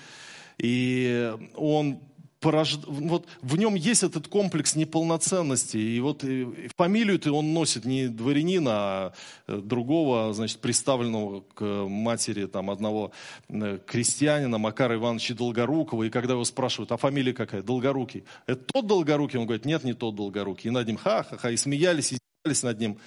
и 0.58 1.32
он 1.54 2.00
порож... 2.44 2.78
вот 2.86 3.26
в 3.40 3.56
нем 3.56 3.74
есть 3.74 4.02
этот 4.02 4.28
комплекс 4.28 4.76
неполноценности. 4.76 5.78
И 5.78 6.00
вот 6.00 6.22
фамилию-то 6.76 7.32
он 7.32 7.54
носит 7.54 7.86
не 7.86 8.08
дворянина, 8.08 8.70
а 8.70 9.12
э, 9.46 9.60
другого, 9.64 10.34
значит, 10.34 10.58
представленного 10.58 11.40
к 11.54 11.64
матери 11.88 12.44
там, 12.46 12.70
одного 12.70 13.12
э, 13.48 13.78
крестьянина, 13.86 14.58
Макара 14.58 14.96
Ивановича 14.96 15.34
Долгорукова. 15.34 16.04
И 16.04 16.10
когда 16.10 16.34
его 16.34 16.44
спрашивают, 16.44 16.92
а 16.92 16.98
фамилия 16.98 17.32
какая? 17.32 17.62
Долгорукий. 17.62 18.24
Это 18.46 18.62
тот 18.72 18.86
Долгорукий? 18.86 19.38
Он 19.38 19.46
говорит, 19.46 19.64
нет, 19.64 19.82
не 19.82 19.94
тот 19.94 20.14
Долгорукий. 20.14 20.68
И 20.68 20.70
над 20.70 20.86
ним 20.86 20.98
ха-ха-ха, 20.98 21.50
и 21.50 21.56
смеялись, 21.56 22.12
и 22.12 22.18
над 22.44 22.78
ним. 22.78 22.98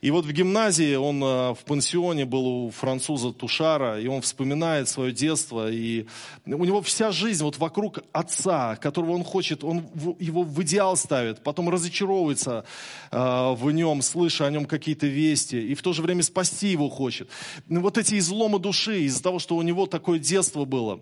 И 0.00 0.10
вот 0.10 0.26
в 0.26 0.32
гимназии 0.32 0.96
он 0.96 1.22
э, 1.22 1.54
в 1.54 1.58
пансионе 1.64 2.24
был 2.24 2.46
у 2.46 2.70
француза 2.72 3.32
Тушара, 3.32 4.00
и 4.00 4.08
он 4.08 4.22
вспоминает 4.22 4.88
свое 4.88 5.12
детство, 5.12 5.70
и 5.70 6.06
у 6.46 6.64
него 6.64 6.82
вся 6.82 7.12
жизнь 7.12 7.44
вот 7.44 7.58
вокруг 7.58 8.00
отца, 8.10 8.74
которого 8.74 9.12
он 9.12 9.22
хочет, 9.22 9.62
он 9.62 9.86
его 10.18 10.42
в 10.42 10.60
идеал 10.62 10.96
ставит, 10.96 11.44
потом 11.44 11.68
разочаровывается 11.68 12.64
э, 13.12 13.16
в 13.54 13.70
нем, 13.70 14.02
слыша 14.02 14.48
о 14.48 14.50
нем 14.50 14.64
какие-то 14.64 15.06
вести, 15.06 15.64
и 15.64 15.76
в 15.76 15.82
то 15.82 15.92
же 15.92 16.02
время 16.02 16.24
спасти 16.24 16.66
его 16.66 16.88
хочет. 16.88 17.28
Ну, 17.68 17.82
вот 17.82 17.98
эти 17.98 18.18
изломы 18.18 18.58
души 18.58 19.02
из-за 19.02 19.22
того, 19.22 19.38
что 19.38 19.54
у 19.54 19.62
него 19.62 19.86
такое 19.86 20.18
детство 20.18 20.64
было. 20.64 20.98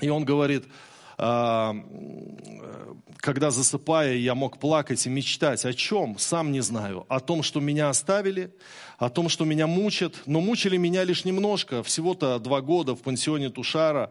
И 0.00 0.08
он 0.08 0.24
говорит, 0.24 0.64
а, 1.18 1.74
когда 3.18 3.50
засыпая, 3.50 4.14
я 4.14 4.34
мог 4.34 4.58
плакать 4.58 5.06
и 5.06 5.08
мечтать. 5.08 5.64
О 5.64 5.72
чем? 5.72 6.18
Сам 6.18 6.52
не 6.52 6.60
знаю. 6.60 7.06
О 7.08 7.20
том, 7.20 7.42
что 7.42 7.60
меня 7.60 7.88
оставили, 7.88 8.52
о 8.98 9.08
том, 9.08 9.28
что 9.28 9.44
меня 9.44 9.66
мучат. 9.66 10.14
Но 10.26 10.40
мучили 10.40 10.76
меня 10.76 11.04
лишь 11.04 11.24
немножко, 11.24 11.82
всего-то 11.82 12.38
два 12.38 12.60
года 12.60 12.94
в 12.94 13.02
пансионе 13.02 13.50
Тушара, 13.50 14.10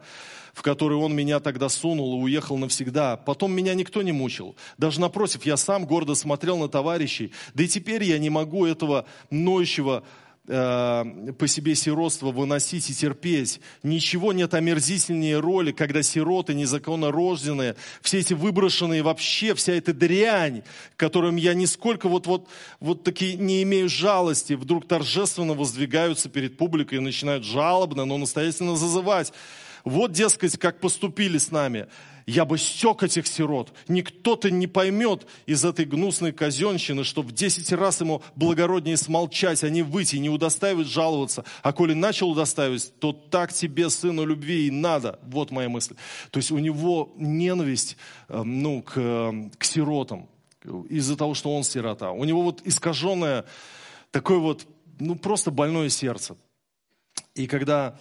в 0.54 0.62
который 0.62 0.96
он 0.96 1.14
меня 1.14 1.40
тогда 1.40 1.68
сунул 1.68 2.18
и 2.18 2.22
уехал 2.24 2.56
навсегда. 2.56 3.16
Потом 3.16 3.52
меня 3.52 3.74
никто 3.74 4.02
не 4.02 4.12
мучил. 4.12 4.56
Даже 4.78 5.00
напротив, 5.00 5.44
я 5.46 5.56
сам 5.56 5.84
гордо 5.86 6.14
смотрел 6.14 6.58
на 6.58 6.68
товарищей. 6.68 7.32
Да 7.54 7.64
и 7.64 7.68
теперь 7.68 8.04
я 8.04 8.18
не 8.18 8.30
могу 8.30 8.66
этого 8.66 9.06
ноющего 9.30 10.02
по 10.46 11.46
себе 11.46 11.74
сиротство 11.74 12.30
выносить 12.30 12.88
и 12.90 12.94
терпеть. 12.94 13.60
Ничего 13.82 14.32
нет 14.32 14.54
омерзительнее 14.54 15.40
роли, 15.40 15.72
когда 15.72 16.02
сироты, 16.02 16.54
незаконно 16.54 17.10
рожденные, 17.10 17.76
все 18.00 18.20
эти 18.20 18.34
выброшенные 18.34 19.02
вообще, 19.02 19.54
вся 19.54 19.72
эта 19.72 19.92
дрянь, 19.92 20.62
которым 20.96 21.36
я 21.36 21.54
нисколько 21.54 22.08
вот, 22.08 22.26
вот, 22.26 22.48
вот 22.80 23.02
таки 23.02 23.36
не 23.36 23.62
имею 23.64 23.88
жалости, 23.88 24.52
вдруг 24.52 24.86
торжественно 24.86 25.54
воздвигаются 25.54 26.28
перед 26.28 26.56
публикой 26.56 26.98
и 26.98 27.00
начинают 27.00 27.44
жалобно, 27.44 28.04
но 28.04 28.16
настоятельно 28.16 28.76
зазывать. 28.76 29.32
Вот, 29.84 30.12
дескать, 30.12 30.58
как 30.58 30.80
поступили 30.80 31.38
с 31.38 31.50
нами 31.50 31.86
я 32.26 32.44
бы 32.44 32.58
стек 32.58 33.04
этих 33.04 33.26
сирот. 33.26 33.72
Никто-то 33.86 34.50
не 34.50 34.66
поймет 34.66 35.26
из 35.46 35.64
этой 35.64 35.84
гнусной 35.84 36.32
казенщины, 36.32 37.04
что 37.04 37.22
в 37.22 37.30
десять 37.30 37.70
раз 37.72 38.00
ему 38.00 38.20
благороднее 38.34 38.96
смолчать, 38.96 39.62
а 39.62 39.70
не 39.70 39.82
выйти, 39.82 40.16
не 40.16 40.28
удостаивать 40.28 40.88
жаловаться. 40.88 41.44
А 41.62 41.72
коли 41.72 41.94
начал 41.94 42.30
удостаивать, 42.30 42.92
то 42.98 43.12
так 43.12 43.52
тебе, 43.52 43.88
сыну 43.90 44.24
любви, 44.24 44.66
и 44.66 44.70
надо. 44.72 45.20
Вот 45.22 45.52
моя 45.52 45.68
мысль. 45.68 45.94
То 46.32 46.38
есть 46.38 46.50
у 46.50 46.58
него 46.58 47.12
ненависть 47.16 47.96
эм, 48.28 48.60
ну, 48.60 48.82
к, 48.82 48.96
эм, 48.96 49.50
к 49.50 49.64
сиротам 49.64 50.28
из-за 50.88 51.16
того, 51.16 51.34
что 51.34 51.54
он 51.54 51.62
сирота. 51.62 52.10
У 52.10 52.24
него 52.24 52.42
вот 52.42 52.60
искаженное 52.64 53.44
такое 54.10 54.38
вот, 54.38 54.66
ну 54.98 55.14
просто 55.14 55.52
больное 55.52 55.90
сердце. 55.90 56.36
И 57.36 57.46
когда 57.46 57.98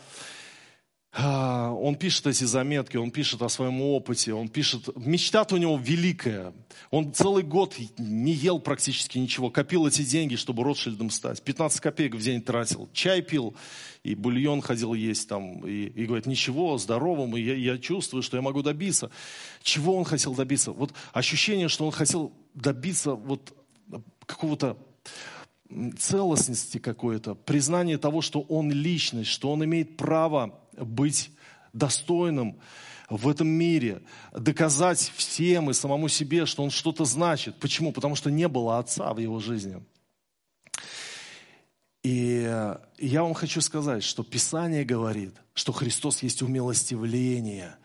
он 1.17 1.95
пишет 1.95 2.27
эти 2.27 2.43
заметки, 2.43 2.97
он 2.97 3.09
пишет 3.09 3.41
о 3.41 3.47
своем 3.47 3.81
опыте, 3.81 4.33
он 4.33 4.49
пишет, 4.49 4.89
мечта-то 4.97 5.55
у 5.55 5.57
него 5.57 5.77
великая. 5.77 6.53
Он 6.91 7.13
целый 7.13 7.43
год 7.43 7.75
не 7.97 8.33
ел 8.33 8.59
практически 8.59 9.17
ничего, 9.17 9.49
копил 9.49 9.87
эти 9.87 10.01
деньги, 10.03 10.35
чтобы 10.35 10.63
Ротшильдом 10.63 11.09
стать. 11.09 11.41
15 11.41 11.79
копеек 11.79 12.15
в 12.15 12.21
день 12.21 12.41
тратил, 12.41 12.89
чай 12.91 13.21
пил, 13.21 13.55
и 14.03 14.13
бульон 14.13 14.61
ходил 14.61 14.93
есть 14.93 15.29
там, 15.29 15.65
и, 15.65 15.85
и 15.85 16.05
говорит, 16.05 16.25
ничего, 16.25 16.77
здоровым, 16.77 17.37
и 17.37 17.41
я, 17.41 17.55
я 17.55 17.77
чувствую, 17.77 18.21
что 18.21 18.35
я 18.35 18.41
могу 18.41 18.61
добиться. 18.61 19.09
Чего 19.63 19.95
он 19.95 20.03
хотел 20.03 20.35
добиться? 20.35 20.73
Вот 20.73 20.93
ощущение, 21.13 21.69
что 21.69 21.85
он 21.85 21.91
хотел 21.91 22.33
добиться 22.53 23.15
вот 23.15 23.53
какого-то 24.25 24.77
целостности 25.97 26.77
какой-то, 26.77 27.35
признание 27.35 27.97
того, 27.97 28.21
что 28.21 28.41
он 28.41 28.71
личность, 28.71 29.29
что 29.29 29.51
он 29.51 29.63
имеет 29.63 29.97
право 29.97 30.59
быть 30.77 31.31
достойным 31.73 32.59
в 33.09 33.29
этом 33.29 33.47
мире, 33.47 34.01
доказать 34.33 35.11
всем 35.15 35.69
и 35.69 35.73
самому 35.73 36.07
себе, 36.07 36.45
что 36.45 36.63
он 36.63 36.71
что-то 36.71 37.05
значит. 37.05 37.55
Почему? 37.59 37.91
Потому 37.91 38.15
что 38.15 38.31
не 38.31 38.47
было 38.47 38.79
отца 38.79 39.13
в 39.13 39.19
его 39.19 39.39
жизни. 39.39 39.83
И 42.03 42.41
я 42.99 43.23
вам 43.23 43.33
хочу 43.33 43.61
сказать, 43.61 44.03
что 44.03 44.23
Писание 44.23 44.85
говорит, 44.85 45.35
что 45.53 45.71
Христос 45.71 46.21
есть 46.21 46.41
умилостивление, 46.41 47.77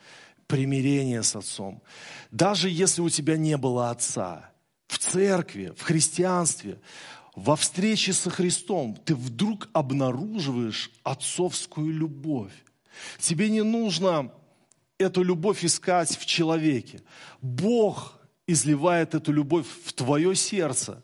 примирение 0.47 1.22
с 1.22 1.36
Отцом. 1.36 1.82
Даже 2.30 2.68
если 2.68 3.01
у 3.01 3.09
тебя 3.09 3.36
не 3.36 3.57
было 3.57 3.91
Отца, 3.91 4.51
в 4.88 4.99
церкви, 4.99 5.72
в 5.76 5.82
христианстве, 5.82 6.80
во 7.36 7.57
встрече 7.57 8.12
со 8.12 8.28
Христом 8.28 8.97
ты 9.05 9.14
вдруг 9.14 9.68
обнаруживаешь 9.72 10.91
отцовскую 11.05 11.93
любовь. 11.93 12.53
Тебе 13.18 13.49
не 13.51 13.62
нужно 13.62 14.32
эту 14.99 15.22
любовь 15.22 15.64
искать 15.64 16.16
в 16.16 16.26
человеке. 16.26 17.03
Бог 17.41 18.20
изливает 18.47 19.14
эту 19.14 19.32
любовь 19.32 19.66
в 19.84 19.93
твое 19.93 20.34
сердце, 20.34 21.03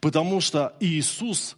потому 0.00 0.40
что 0.40 0.76
Иисус 0.80 1.56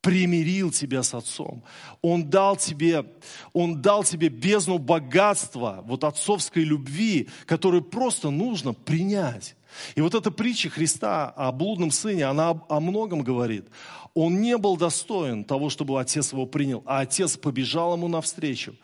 примирил 0.00 0.70
тебя 0.72 1.02
с 1.02 1.14
Отцом. 1.14 1.62
Он 2.02 2.28
дал 2.28 2.56
тебе, 2.56 3.06
он 3.52 3.80
дал 3.80 4.04
тебе 4.04 4.28
бездну 4.28 4.78
богатства, 4.78 5.82
вот 5.86 6.04
отцовской 6.04 6.64
любви, 6.64 7.28
которую 7.46 7.82
просто 7.82 8.30
нужно 8.30 8.74
принять. 8.74 9.54
И 9.94 10.00
вот 10.00 10.14
эта 10.14 10.30
притча 10.30 10.68
Христа 10.68 11.30
о 11.30 11.50
блудном 11.52 11.90
сыне, 11.90 12.26
она 12.26 12.60
о 12.68 12.80
многом 12.80 13.22
говорит. 13.22 13.66
Он 14.12 14.42
не 14.42 14.58
был 14.58 14.76
достоин 14.76 15.44
того, 15.44 15.70
чтобы 15.70 15.98
отец 15.98 16.32
его 16.32 16.44
принял, 16.44 16.82
а 16.84 17.00
отец 17.00 17.38
побежал 17.38 17.94
ему 17.94 18.08
навстречу 18.08 18.74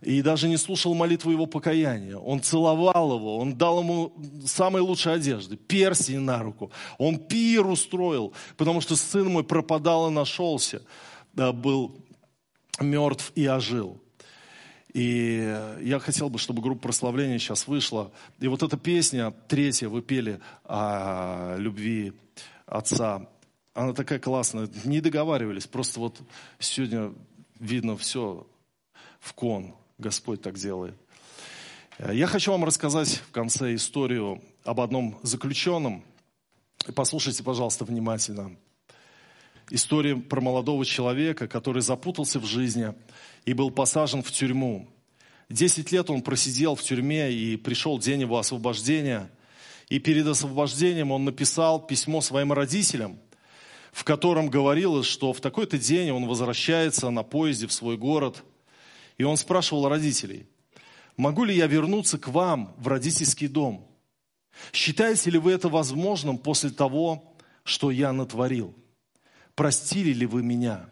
и 0.00 0.22
даже 0.22 0.48
не 0.48 0.56
слушал 0.56 0.94
молитву 0.94 1.30
его 1.30 1.46
покаяния. 1.46 2.16
Он 2.16 2.40
целовал 2.40 3.16
его, 3.16 3.38
он 3.38 3.56
дал 3.56 3.80
ему 3.80 4.12
самые 4.46 4.82
лучшие 4.82 5.16
одежды, 5.16 5.56
перстень 5.56 6.20
на 6.20 6.42
руку. 6.42 6.70
Он 6.98 7.18
пир 7.18 7.66
устроил, 7.66 8.32
потому 8.56 8.80
что 8.80 8.96
сын 8.96 9.28
мой 9.28 9.44
пропадал 9.44 10.08
и 10.08 10.12
нашелся, 10.12 10.82
был 11.34 11.96
мертв 12.80 13.32
и 13.34 13.46
ожил. 13.46 14.00
И 14.94 15.54
я 15.80 15.98
хотел 15.98 16.30
бы, 16.30 16.38
чтобы 16.38 16.62
группа 16.62 16.82
прославления 16.82 17.38
сейчас 17.38 17.66
вышла. 17.66 18.10
И 18.40 18.48
вот 18.48 18.62
эта 18.62 18.76
песня, 18.76 19.32
третья, 19.46 19.88
вы 19.88 20.00
пели 20.00 20.40
о 20.64 21.56
любви 21.58 22.14
отца. 22.66 23.28
Она 23.74 23.92
такая 23.92 24.18
классная. 24.18 24.68
Не 24.84 25.00
договаривались, 25.00 25.66
просто 25.66 26.00
вот 26.00 26.20
сегодня 26.58 27.12
видно 27.60 27.96
все 27.96 28.46
в 29.20 29.34
кон. 29.34 29.74
Господь 29.98 30.40
так 30.42 30.54
делает. 30.54 30.94
Я 31.98 32.28
хочу 32.28 32.52
вам 32.52 32.64
рассказать 32.64 33.16
в 33.16 33.32
конце 33.32 33.74
историю 33.74 34.40
об 34.62 34.80
одном 34.80 35.18
заключенном. 35.24 36.04
Послушайте, 36.94 37.42
пожалуйста, 37.42 37.84
внимательно. 37.84 38.56
История 39.70 40.14
про 40.14 40.40
молодого 40.40 40.84
человека, 40.84 41.48
который 41.48 41.82
запутался 41.82 42.38
в 42.38 42.46
жизни 42.46 42.94
и 43.44 43.52
был 43.52 43.72
посажен 43.72 44.22
в 44.22 44.30
тюрьму. 44.30 44.88
Десять 45.48 45.90
лет 45.90 46.10
он 46.10 46.22
просидел 46.22 46.76
в 46.76 46.82
тюрьме, 46.82 47.32
и 47.32 47.56
пришел 47.56 47.98
день 47.98 48.20
его 48.20 48.38
освобождения. 48.38 49.28
И 49.88 49.98
перед 49.98 50.28
освобождением 50.28 51.10
он 51.10 51.24
написал 51.24 51.84
письмо 51.84 52.20
своим 52.20 52.52
родителям, 52.52 53.18
в 53.90 54.04
котором 54.04 54.48
говорилось, 54.48 55.06
что 55.06 55.32
в 55.32 55.40
такой-то 55.40 55.76
день 55.76 56.12
он 56.12 56.26
возвращается 56.26 57.10
на 57.10 57.24
поезде 57.24 57.66
в 57.66 57.72
свой 57.72 57.96
город. 57.96 58.44
И 59.18 59.24
он 59.24 59.36
спрашивал 59.36 59.88
родителей, 59.88 60.46
могу 61.16 61.44
ли 61.44 61.54
я 61.54 61.66
вернуться 61.66 62.18
к 62.18 62.28
вам 62.28 62.74
в 62.78 62.86
родительский 62.86 63.48
дом? 63.48 63.86
Считаете 64.72 65.30
ли 65.30 65.38
вы 65.38 65.52
это 65.52 65.68
возможным 65.68 66.38
после 66.38 66.70
того, 66.70 67.34
что 67.64 67.90
я 67.90 68.12
натворил? 68.12 68.74
Простили 69.54 70.12
ли 70.12 70.24
вы 70.24 70.42
меня? 70.42 70.88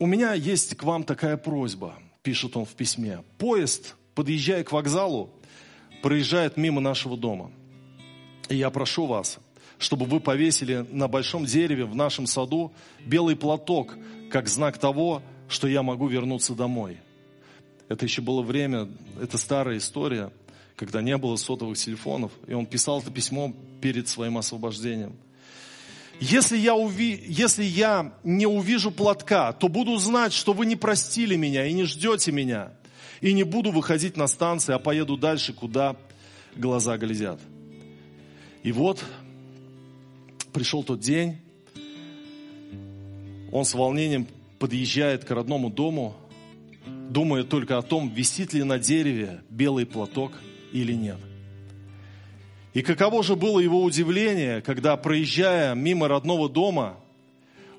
У 0.00 0.06
меня 0.06 0.34
есть 0.34 0.76
к 0.76 0.82
вам 0.82 1.04
такая 1.04 1.36
просьба, 1.36 1.94
пишет 2.22 2.56
он 2.56 2.64
в 2.64 2.74
письме. 2.74 3.24
Поезд, 3.36 3.96
подъезжая 4.14 4.64
к 4.64 4.72
вокзалу, 4.72 5.30
проезжает 6.02 6.56
мимо 6.56 6.80
нашего 6.80 7.16
дома. 7.16 7.50
И 8.48 8.56
я 8.56 8.70
прошу 8.70 9.06
вас, 9.06 9.38
чтобы 9.78 10.06
вы 10.06 10.20
повесили 10.20 10.86
на 10.90 11.08
большом 11.08 11.46
дереве 11.46 11.84
в 11.84 11.94
нашем 11.94 12.26
саду 12.26 12.72
белый 13.04 13.36
платок, 13.36 13.96
как 14.30 14.48
знак 14.48 14.78
того, 14.78 15.22
что 15.48 15.66
я 15.66 15.82
могу 15.82 16.06
вернуться 16.08 16.54
домой. 16.54 16.98
Это 17.88 18.04
еще 18.04 18.20
было 18.20 18.42
время, 18.42 18.88
это 19.20 19.38
старая 19.38 19.78
история, 19.78 20.30
когда 20.76 21.00
не 21.00 21.16
было 21.16 21.36
сотовых 21.36 21.78
телефонов, 21.78 22.32
и 22.46 22.52
он 22.52 22.66
писал 22.66 23.00
это 23.00 23.10
письмо 23.10 23.52
перед 23.80 24.08
своим 24.08 24.38
освобождением. 24.38 25.16
Если 26.20 26.58
я, 26.58 26.74
уви... 26.74 27.22
Если 27.26 27.64
я 27.64 28.12
не 28.24 28.46
увижу 28.46 28.90
платка, 28.90 29.52
то 29.52 29.68
буду 29.68 29.96
знать, 29.98 30.32
что 30.32 30.52
вы 30.52 30.66
не 30.66 30.76
простили 30.76 31.36
меня 31.36 31.66
и 31.66 31.72
не 31.72 31.84
ждете 31.84 32.32
меня. 32.32 32.72
И 33.20 33.32
не 33.32 33.44
буду 33.44 33.70
выходить 33.70 34.16
на 34.16 34.26
станции, 34.26 34.74
а 34.74 34.78
поеду 34.78 35.16
дальше, 35.16 35.52
куда 35.52 35.96
глаза 36.56 36.96
глядят. 36.98 37.40
И 38.62 38.72
вот 38.72 39.04
пришел 40.52 40.82
тот 40.82 41.00
день, 41.00 41.38
он 43.52 43.64
с 43.64 43.74
волнением 43.74 44.26
подъезжает 44.58 45.24
к 45.24 45.30
родному 45.30 45.70
дому, 45.70 46.14
думая 46.86 47.44
только 47.44 47.78
о 47.78 47.82
том, 47.82 48.08
висит 48.08 48.52
ли 48.52 48.62
на 48.62 48.78
дереве 48.78 49.42
белый 49.48 49.86
платок 49.86 50.32
или 50.72 50.92
нет. 50.92 51.18
И 52.74 52.82
каково 52.82 53.22
же 53.22 53.34
было 53.34 53.60
его 53.60 53.82
удивление, 53.82 54.60
когда, 54.60 54.96
проезжая 54.96 55.74
мимо 55.74 56.08
родного 56.08 56.48
дома, 56.48 56.96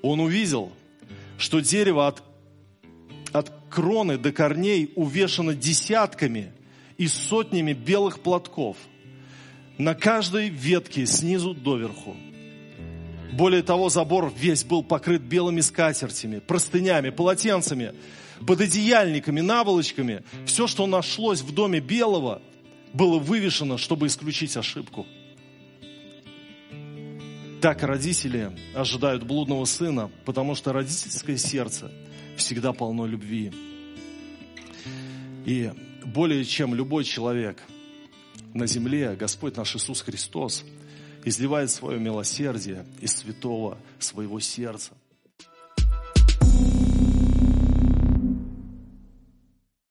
он 0.02 0.20
увидел, 0.20 0.72
что 1.38 1.60
дерево 1.60 2.08
от, 2.08 2.22
от 3.32 3.52
кроны 3.70 4.18
до 4.18 4.32
корней 4.32 4.92
увешано 4.96 5.54
десятками 5.54 6.52
и 6.98 7.06
сотнями 7.06 7.72
белых 7.72 8.20
платков. 8.20 8.76
На 9.78 9.94
каждой 9.94 10.48
ветке 10.48 11.06
снизу 11.06 11.54
доверху– 11.54 12.16
более 13.32 13.62
того, 13.62 13.88
забор 13.88 14.32
весь 14.36 14.64
был 14.64 14.82
покрыт 14.82 15.22
белыми 15.22 15.60
скатертями, 15.60 16.40
простынями, 16.40 17.10
полотенцами, 17.10 17.94
пододеяльниками, 18.46 19.40
наволочками. 19.40 20.24
Все, 20.46 20.66
что 20.66 20.86
нашлось 20.86 21.40
в 21.40 21.54
доме 21.54 21.80
белого, 21.80 22.42
было 22.92 23.18
вывешено, 23.18 23.78
чтобы 23.78 24.08
исключить 24.08 24.56
ошибку. 24.56 25.06
Так 27.60 27.82
родители 27.82 28.56
ожидают 28.74 29.22
блудного 29.22 29.64
сына, 29.64 30.10
потому 30.24 30.54
что 30.54 30.72
родительское 30.72 31.36
сердце 31.36 31.92
всегда 32.36 32.72
полно 32.72 33.06
любви. 33.06 33.52
И 35.44 35.70
более 36.04 36.44
чем 36.44 36.74
любой 36.74 37.04
человек 37.04 37.62
на 38.54 38.66
земле, 38.66 39.14
Господь 39.14 39.56
наш 39.56 39.76
Иисус 39.76 40.00
Христос– 40.00 40.64
изливает 41.24 41.70
свое 41.70 41.98
милосердие 41.98 42.84
из 43.00 43.16
святого 43.16 43.78
своего 43.98 44.40
сердца. 44.40 44.92